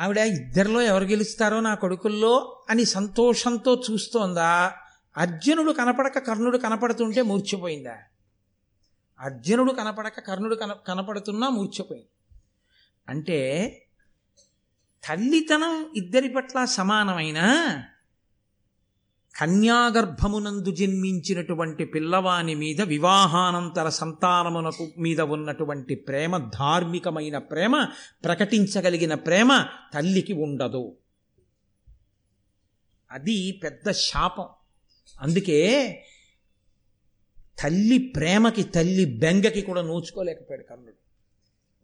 [0.00, 4.72] ఆవిడ ఇద్దరిలో ఎవరు గెలుస్తారో నా కొడుకుల్లో అని సంతోషంతో చూస్తోందా?
[5.16, 7.98] అర్జునుడు కనపడక కర్ణుడు కనపడుతుంటే మూర్చిపోయిందా
[9.20, 12.08] అర్జునుడు కనపడక కర్ణుడు కన కనపడుతున్నా మూర్చిపోయింది
[13.08, 13.38] అంటే
[15.08, 17.40] తల్లితనం ఇద్దరి పట్ల సమానమైన
[19.40, 27.88] కన్యాగర్భమునందు జన్మించినటువంటి పిల్లవాని మీద వివాహానంతర సంతానమునకు మీద ఉన్నటువంటి ప్రేమ ధార్మికమైన ప్రేమ
[28.24, 30.96] ప్రకటించగలిగిన ప్రేమ తల్లికి ఉండదు.
[33.10, 34.46] అది పెద్ద శాపం.
[35.20, 35.88] అందుకే
[37.62, 40.92] తల్లి ప్రేమకి తల్లి బెంగకి కూడా నోచుకోలేకపోయాడు కర్ణుడు.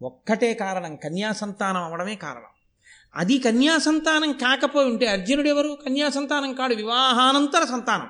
[0.05, 2.58] ఒక్కటే కారణం కన్యాసంతానం అవడమే కారణం.
[3.15, 8.09] అది కన్యా సంతానం కాకపోయి ఉంటే అర్జునుడు ఎవరు కన్యా సంతానం కాడు వివాహానంతర సంతానం.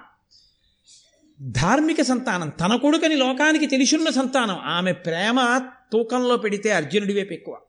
[1.52, 7.60] ధార్మిక సంతానం తన కొడుకని లోకానికి తెలిసున్న సంతానం ఆమె ప్రేమ తూకంలో పెడితే అర్జునుడి వైపు ఎక్కువ.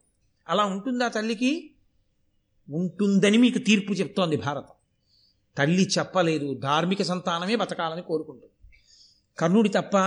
[0.49, 1.71] అలా ఉంటుందా తల్లికి?
[2.71, 4.75] ఉంటుందని మీకు తీర్పు చెప్తోంది భారతం.
[5.59, 8.53] తల్లి చెప్పలేదు ధార్మిక సంతానమే బతకాలని కోరుకుంటుంది.
[9.39, 9.99] కర్ణుడి తప్ప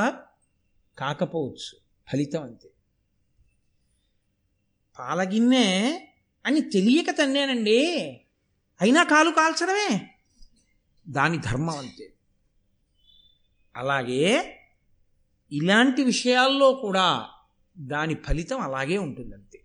[0.98, 1.78] కాకపోవచ్చు
[2.12, 2.70] ఫలితం అంతే.
[5.00, 6.00] పాలగిన్నె
[6.46, 7.98] అని తెలియక తన్నేనండి.
[8.82, 10.10] అయినా కాలు కాల్చడమే.
[11.10, 12.14] దాని ధర్మం అంతే.
[13.76, 14.60] అలాగే
[15.52, 17.26] ఇలాంటి విషయాల్లో కూడా
[17.80, 19.62] దాని ఫలితం అలాగే ఉంటుందంతే.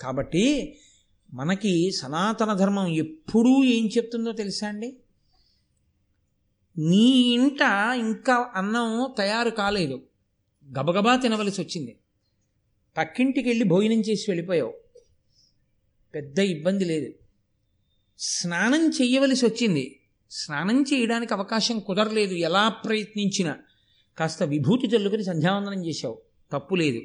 [0.00, 0.76] కాబట్టి
[1.34, 4.96] మనకి సనాతన ధర్మం ఎప్పుడూ ఏం చెప్తుందో తెలుసా అండి?
[6.78, 7.60] నీ ఇంట
[7.94, 10.02] ఇంకా అన్నం తయారు కాలేదు.
[10.78, 11.98] గబగబా తినవలసి వచ్చింది
[12.96, 14.81] పక్కింటికి వెళ్ళి భోజనం చేసి వెళ్ళిపోయావు.
[16.14, 17.12] పెద్ద ఇబ్బంది లేదు.
[18.18, 20.00] స్నానం చేయవలసి వచ్చింది.
[20.30, 22.34] స్నానం చేయడానికి అవకాశం కుదరలేదు.
[22.34, 23.58] ఎలా ప్రయత్నించినా
[24.18, 26.22] కాస్త విభూతి చల్లుకుని సంధ్యావందనం చేశావు.
[26.52, 27.02] తప్పు లేదు.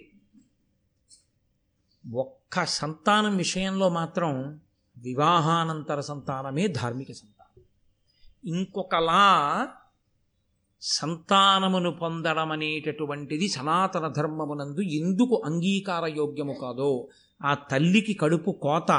[2.16, 4.62] ఒక్క సంతానం విషయంలో మాత్రం
[4.97, 7.64] వివాహానంతర సంతానమే ధార్మిక సంతానం.
[8.45, 9.68] ఇంకొకలా
[10.82, 17.08] సంతానమును పొందడం అనేటటువంటిది సనాతన ధర్మమునందు ఎందుకు అంగీకార యోగ్యము కాదో
[17.43, 18.91] ఆ తల్లికి కడుపు కోత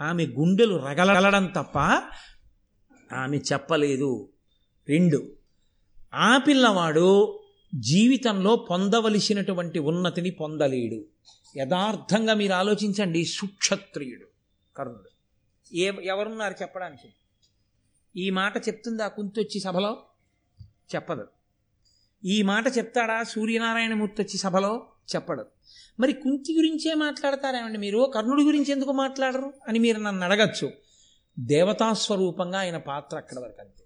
[0.00, 1.78] ఆమె గుండెలు రగలడం తప్ప
[3.14, 4.28] ఆమె చెప్పలేదు.
[4.88, 5.32] రెండు
[6.14, 7.40] ఆ పిల్లవాడు
[7.74, 11.04] జీవితంలో పొందవలసినటువంటి ఉన్నతిని పొందలేడు.
[11.56, 14.26] యథార్థంగా మీరు ఆలోచించండి సుక్షత్రియుడు
[14.76, 15.10] కర్ణుడు.
[15.74, 17.14] ఏ ఎవరున్నారు చెప్పడానికి?
[18.20, 20.04] ఈ మాట చెప్తుందా కుంతి వచ్చి సభలో?
[20.94, 21.26] చెప్పదు.
[22.24, 24.86] ఈ మాట చెప్తాడా సూర్యనారాయణమూర్తి వచ్చి సభలో?
[25.14, 25.46] చెప్పడు.
[26.00, 28.12] మరి కుంతి గురించే మాట్లాడతారేమండి మీరు?
[28.14, 29.52] కర్ణుడి గురించి ఎందుకు మాట్లాడరు?
[29.68, 30.72] అని మీరు నన్ను అడగచ్చు.
[31.38, 33.84] దేవతాస్వరూపంగా ఆయన పాత్ర అక్కడ వరకు అంతే.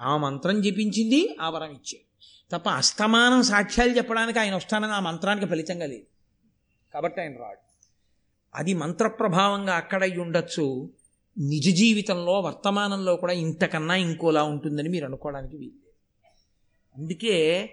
[0.00, 2.04] ఆ మంత్రం జపించింది ఆ వరం ఇచ్చేది
[2.52, 6.04] తప్ప అస్తమానం సాక్ష్యాలు చెప్పడానికి ఆయన వస్తానని ఆ మంత్రానికి ఫలితంగా లేదు.
[6.94, 7.58] కాబట్టి ఆయన రాడు.
[8.54, 10.90] అది మంత్రప్రభావంగా అక్కడై ఉండొచ్చు.
[11.38, 15.81] నిజ జీవితంలో వర్తమానంలో కూడా ఇంతకన్నా ఇంకోలా ఉంటుందని మీరు అనుకోవడానికి వీలు.
[16.98, 17.70] అందుకే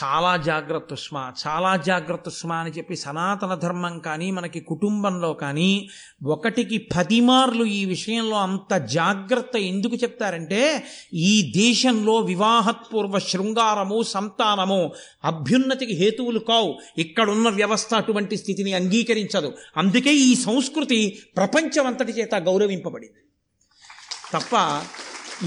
[0.00, 5.88] చాలా జాగ్రత్త స్మా చాలా జాగ్రత్త స్మా అని చెప్పి సనాతన ధర్మం కానీ మనకి కుటుంబంలో కానీ
[6.24, 10.84] ఒకటికి పది మార్లు ఈ విషయంలో అంత జాగ్రత్త ఎందుకు చెప్తారంటే
[11.14, 14.92] ఈ దేశంలో వివాహత్పూర్వ శృంగారము సంతానము
[15.24, 16.78] అభ్యున్నతికి హేతువులు కావు.
[16.98, 19.52] ఇక్కడున్న వ్యవస్థ అటువంటి స్థితిని అంగీకరించదు.
[19.76, 23.20] అందుకే ఈ సంస్కృతి ప్రపంచమంతటి చేత గౌరవింపబడింది.
[24.32, 24.54] తప్ప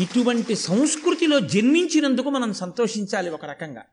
[0.01, 3.83] ఇటువంటి సంస్కృతిలో జన్మించినందుకు మనం సంతోషించాలి ఒక రకంగా.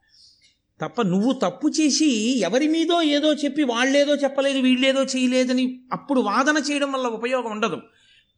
[0.81, 6.93] తప్ప నువ్వు తప్పు చేసి ఎవరి మీదో ఏదో చెప్పి వాళ్ళేదో చెప్పలేదు వీళ్ళేదో చేయలేదని అప్పుడు వాదన చేయడం
[6.93, 7.81] వల్ల ఉపయోగం ఉండదు.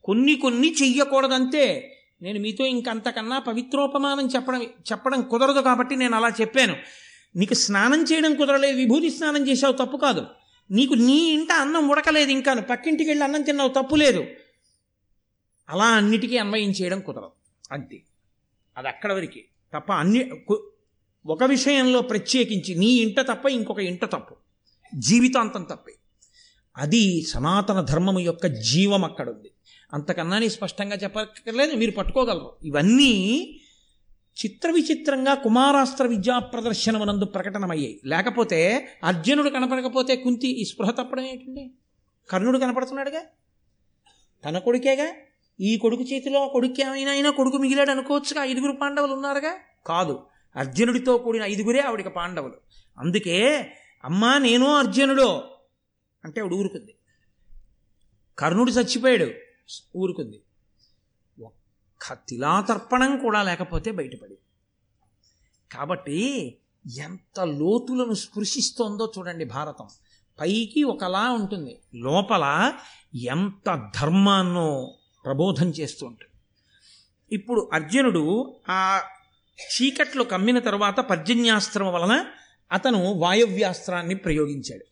[0.04, 1.96] కొన్ని కొన్ని చెయ్యకూడదంతే.
[2.22, 6.76] నేను మీతో ఇంకంతకన్నా పవిత్రోపమానం చెప్పడం చెప్పడం కుదరదు కాబట్టి నేను అలా చెప్పాను.
[7.36, 10.26] నీకు స్నానం చేయడం కుదరలేదు విభూతి స్నానం చేసావు తప్పు కాదు.
[10.70, 14.24] నీకు నీ ఇంట అన్నం ఉడకలేదు ఇంకాను పక్కింటికి వెళ్ళి అన్నం తిన్నావు తప్పు లేదు.
[15.68, 17.43] అలా అన్నిటికీ అన్వయం చేయడం కుదరదు.
[17.74, 18.02] అంతే.
[18.76, 19.44] అది అక్కడ వరకే.
[19.74, 20.44] తప్ప అన్ని
[21.26, 24.36] ఒక విషయంలో ప్రత్యేకించి నీ ఇంట తప్ప ఇంకొక ఇంట తప్పు.
[24.94, 25.94] జీవితాంతం తప్పే.
[26.76, 29.50] అది సనాతన ధర్మము యొక్క జీవం అక్కడ ఉంది
[29.94, 32.52] అంతకన్నా నేను స్పష్టంగా చెప్పక్కర్లేదు మీరు పట్టుకోగలరు.
[32.62, 33.40] ఇవన్నీ
[34.46, 38.00] చిత్ర విచిత్రంగా కుమారాస్త్ర విద్యా ప్రదర్శనమునందు ప్రకటనమయ్యాయి.
[38.04, 41.70] లేకపోతే అర్జునుడు కనపడకపోతే కుంతి ఈ స్పృహ తప్పడం ఏంటండి?
[42.30, 43.20] కర్ణుడు కనపడుతున్నాడుగా?
[44.44, 45.14] తన కొడుకేగా?
[45.60, 48.44] ఈ కొడుకు చేతిలో కొడుకు ఏమైనా అయినా కొడుకు మిగిలాడు అనుకోవచ్చుగా.
[48.44, 49.54] ఐదుగురు పాండవులు ఉన్నారుగా?
[49.86, 50.26] కాదు.
[50.56, 52.54] అర్జునుడితో కూడిన ఐదుగురే ఆవిడికి పాండవులు.
[52.98, 53.72] అందుకే
[54.04, 55.42] అమ్మా నేను అర్జునుడు
[56.24, 56.94] అంటే ఆవిడ ఊరుకుంది.
[58.38, 59.30] కర్ణుడు చచ్చిపోయాడు.
[59.96, 60.40] ఊరుకుంది.
[62.12, 64.38] తిలాతర్పణం కూడా లేకపోతే బయటపడి.
[65.72, 66.56] కాబట్టి
[66.98, 69.88] ఎంత లోతులను స్పృశిస్తోందో చూడండి భారతం.
[70.40, 71.78] పైకి ఒకలా ఉంటుంది.
[71.94, 72.72] లోపల
[73.14, 74.94] ఎంత ధర్మాన్నో
[75.24, 76.34] ప్రబోధం చేస్తూ ఉంటుంది
[77.34, 79.00] ఇప్పుడు అర్జునుడు ఆ
[79.60, 82.24] చీకట్లు కమ్మిన తర్వాత పర్జన్యాస్త్రం వలన
[82.72, 84.84] అతను వాయవ్యాస్త్రాన్ని ప్రయోగించాడు.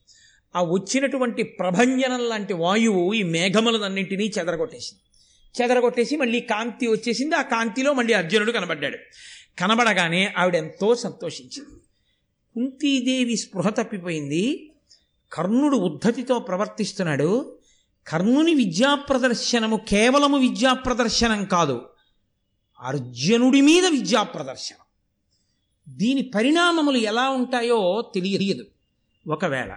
[0.56, 5.02] ఆ వచ్చినటువంటి ప్రభంజనం లాంటి వాయువు ఈ మేఘములన్నింటినీ చెదరగొట్టేసింది.
[5.62, 7.34] చెదరగొట్టేసి మళ్ళీ కాంతి వచ్చేసింది.
[7.34, 8.98] ఆ కాంతిలో మళ్ళీ అర్జునుడు కనబడ్డాడు.
[9.58, 11.80] కనబడగానే ఆవిడ ఎంతో సంతోషించింది.
[12.54, 14.72] కుంతీదేవి స్పృహ తప్పిపోయింది.
[15.32, 17.58] కర్ణుడు ఉద్ధతితో ప్రవర్తిస్తున్నాడు.
[18.06, 21.82] కర్ణుని విద్యా ప్రదర్శనము కేవలము విద్యా ప్రదర్శనం కాదు
[22.80, 24.86] అర్జునుడి మీద విద్యా ప్రదర్శనం
[25.88, 28.64] దీని పరిణామములు ఎలా ఉంటాయో తెలియదు.
[29.28, 29.76] ఒకవేళ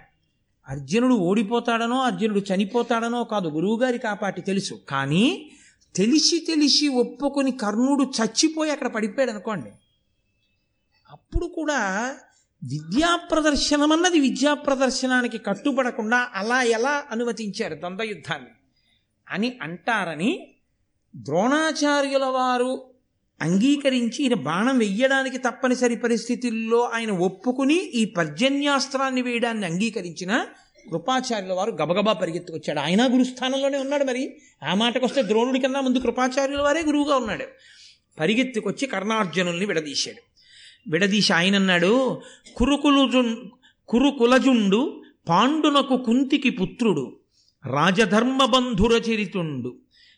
[0.67, 4.73] అర్జునుడు ఓడిపోతాడనో అర్జునుడు చనిపోతాడనో కాదు గురువుగారి కాపాటి తెలుసు.
[4.89, 5.51] కానీ
[5.95, 9.71] తెలిసి తెలిసి ఒప్పుకొని కర్ణుడు చచ్చిపోయి అక్కడ పడిపోయాడు అనుకోండి
[11.09, 11.79] అప్పుడు కూడా
[12.65, 18.49] విద్యా ప్రదర్శనం అన్నది విద్యా ప్రదర్శనానికి కట్టుబడకుండా అలా ఎలా అనుమతించారు ద్వంద్వయుద్ధాన్ని?
[19.29, 20.55] అని అంటారని
[21.15, 22.85] ద్రోణాచార్యుల వారు
[23.41, 30.45] అంగీకరించి ఈయన బాణం వెయ్యడానికి తప్పనిసరి పరిస్థితుల్లో ఆయన ఒప్పుకుని ఈ పర్జన్యాస్త్రాన్ని వేయడాన్ని అంగీకరించిన
[30.91, 32.79] కృపాచార్యుల వారు గబగబా పరిగెత్తుకొచ్చాడు.
[32.79, 34.37] ఆయన గురుస్థానంలోనే ఉన్నాడు మరి.
[34.63, 37.45] ఆ మాటకొస్తే ద్రోణుడి కన్నా ముందు కృపాచార్యుల వారే గురువుగా ఉన్నాడు.
[38.19, 40.34] పరిగెత్తుకొచ్చి కర్ణార్జునుల్ని విడదీశాడు.
[40.87, 42.21] విడదీసి ఆయన అన్నాడు
[42.55, 43.49] కురుకులుజు
[43.87, 47.19] కురుకులజుండు పాండునకు కుంతికి పుత్రుడు.
[47.65, 49.75] రాజధర్మబంధుర చరితుండు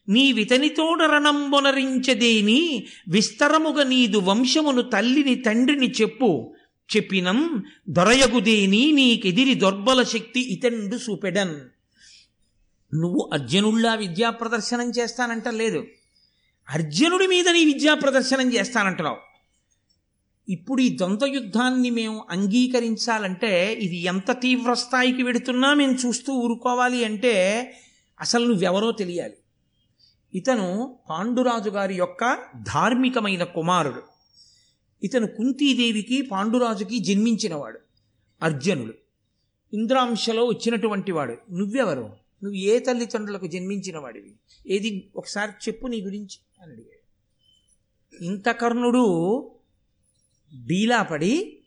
[0.10, 6.54] నీ వితనితోడ రణంబొనరించదేని విస్తరముగ నీదు వంశమును తల్లిని తండ్రిని చెప్పు.
[6.96, 11.56] చెప్పినం దొరయగుదేని నీకెదిరి దొర్బల శక్తి ఇతండు చూపెడన్
[12.94, 15.84] నువ్వు అర్జునుళ్ళా విద్యా ప్రదర్శనం చేస్తానంట లేదు
[16.70, 19.27] అర్జునుడి మీద నీ విద్యా ప్రదర్శనం చేస్తానంటున్నావు.
[20.50, 27.74] ఇప్పుడు ఈ ద్వంద్వ యుద్ధాన్ని మేము అంగీకరించాలంటే ఇది ఎంత తీవ్ర స్థాయికి వెడుతున్నా మేము చూస్తూ ఊరుకోవాలి అంటే
[28.20, 29.34] అసలు నువ్వెవరో తెలియాలి.
[30.34, 34.04] ఇతను పాండురాజు గారి యొక్క ధార్మికమైన కుమారుడు.
[35.04, 37.80] ఇతను కుంతీదేవికి పాండురాజుకి జన్మించినవాడు
[38.42, 38.94] అర్జునుడు.
[39.74, 41.38] ఇంద్రాంశలో వచ్చినటువంటి వాడు.
[41.52, 42.02] నువ్వెవరు?
[42.44, 44.34] నువ్వు ఏ తల్లిదండ్రులకు జన్మించిన వాడివి
[44.68, 45.12] ఏది?
[45.16, 46.98] ఒకసారి చెప్పు నీ గురించి అని అడిగాడు.
[48.24, 49.06] ఇంత కర్ణుడు
[50.56, 51.64] డీలాపడి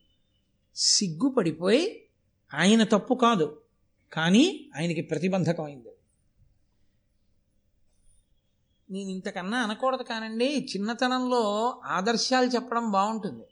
[0.76, 2.08] సిగ్గుపడిపోయి
[2.54, 3.62] ఆయన తప్పు కాదు.
[4.12, 5.88] కానీ ఆయనకి ప్రతిబంధకమైంది.
[8.90, 13.44] నేను ఇంతకన్నా అనకూడదు కానండి చిన్నతనంలో ఆదర్శాలు చెప్పడం బాగుంటుంది.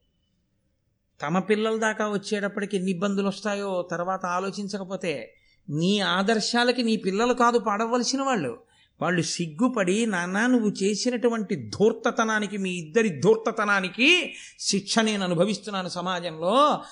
[1.22, 5.34] తమ పిల్లల దాకా వచ్చేటప్పటికి ఎన్ని ఇబ్బందులు వస్తాయో తర్వాత ఆలోచించకపోతే
[5.70, 8.67] నీ ఆదర్శాలకి నీ పిల్లలు కాదు పాడవలసిన వాళ్ళు
[9.02, 16.82] వాళ్ళు సిగ్గుపడి నాన్న నువ్వు చేసినటువంటి ధూర్తతనానికి మీ ఇద్దరి ధూర్తతనానికి శిక్ష నేను అనుభవిస్తున్నాను సమాజంలో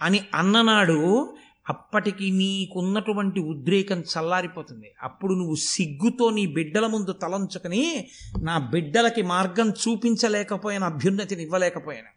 [0.00, 1.34] అని అన్ననాడు
[1.68, 4.90] అప్పటికి నీకున్నటువంటి ఉద్రేకం చల్లారిపోతుంది.
[5.02, 8.08] అప్పుడు నువ్వు సిగ్గుతో నీ బిడ్డల ముందు తలంచుకొని
[8.42, 12.08] నా బిడ్డలకి మార్గం చూపించలేకపోయిన అభ్యున్నతిని ఇవ్వలేకపోయాను.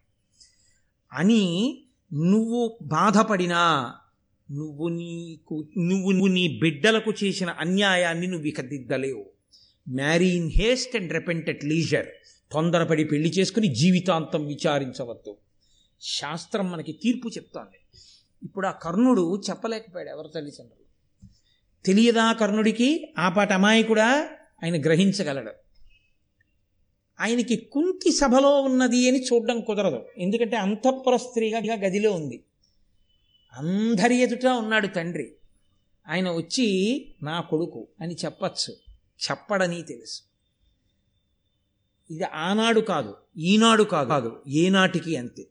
[1.12, 1.84] అని
[2.14, 3.92] నువ్వు బాధపడినా
[4.50, 9.29] నువ్వు నీకు నువ్వు నువ్వు నీ బిడ్డలకు చేసిన అన్యాయాన్ని నువ్వు ఇక దిద్దలేవు.
[9.90, 12.06] Marry in haste and repent at leisure
[12.52, 15.36] తొందరపడి పెళ్ళి చేసుకుని జీవితాంతం విచారించవద్దు.
[16.00, 17.98] శాస్త్రం మనకి తీర్పు చెప్తోంది.
[18.42, 20.80] ఇప్పుడు ఆ కర్ణుడు చెప్పలేకపోయాడు ఎవరు తల్లిదండ్రులు.
[21.84, 23.14] తెలియదా కర్ణుడికి?
[23.18, 24.30] ఆ పాట అమాయకుడా?
[24.64, 25.52] ఆయన గ్రహించగలడు.
[27.20, 30.06] ఆయనకి కుంతి సభలో ఉన్నది అని చూడడం కుదరదు.
[30.18, 32.44] ఎందుకంటే అంతఃపుర స్త్రీగా గదిలో ఉంది.
[33.52, 35.32] అందరి ఎదుట ఉన్నాడు తండ్రి.
[36.08, 38.89] ఆయన వచ్చి నా కొడుకు అని చెప్పచ్చు.
[39.24, 40.20] చెప్పడని తెలుసు.
[42.10, 45.46] ఇది ఆనాడు కాదు ఈనాడు కాదు కాదు ఏనాటికి అంతే.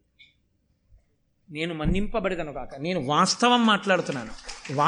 [1.52, 4.34] నేను మన్నింపబడదను కాక నేను వాస్తవం మాట్లాడుతున్నాను.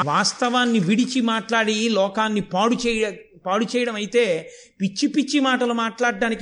[0.04, 3.10] వాస్తవాన్ని విడిచి మాట్లాడి లోకాన్ని పాడు చేయ
[3.46, 6.40] పాడు చేయడం అయితే పిచ్చి పిచ్చి మాటలు మాట్లాడడానికి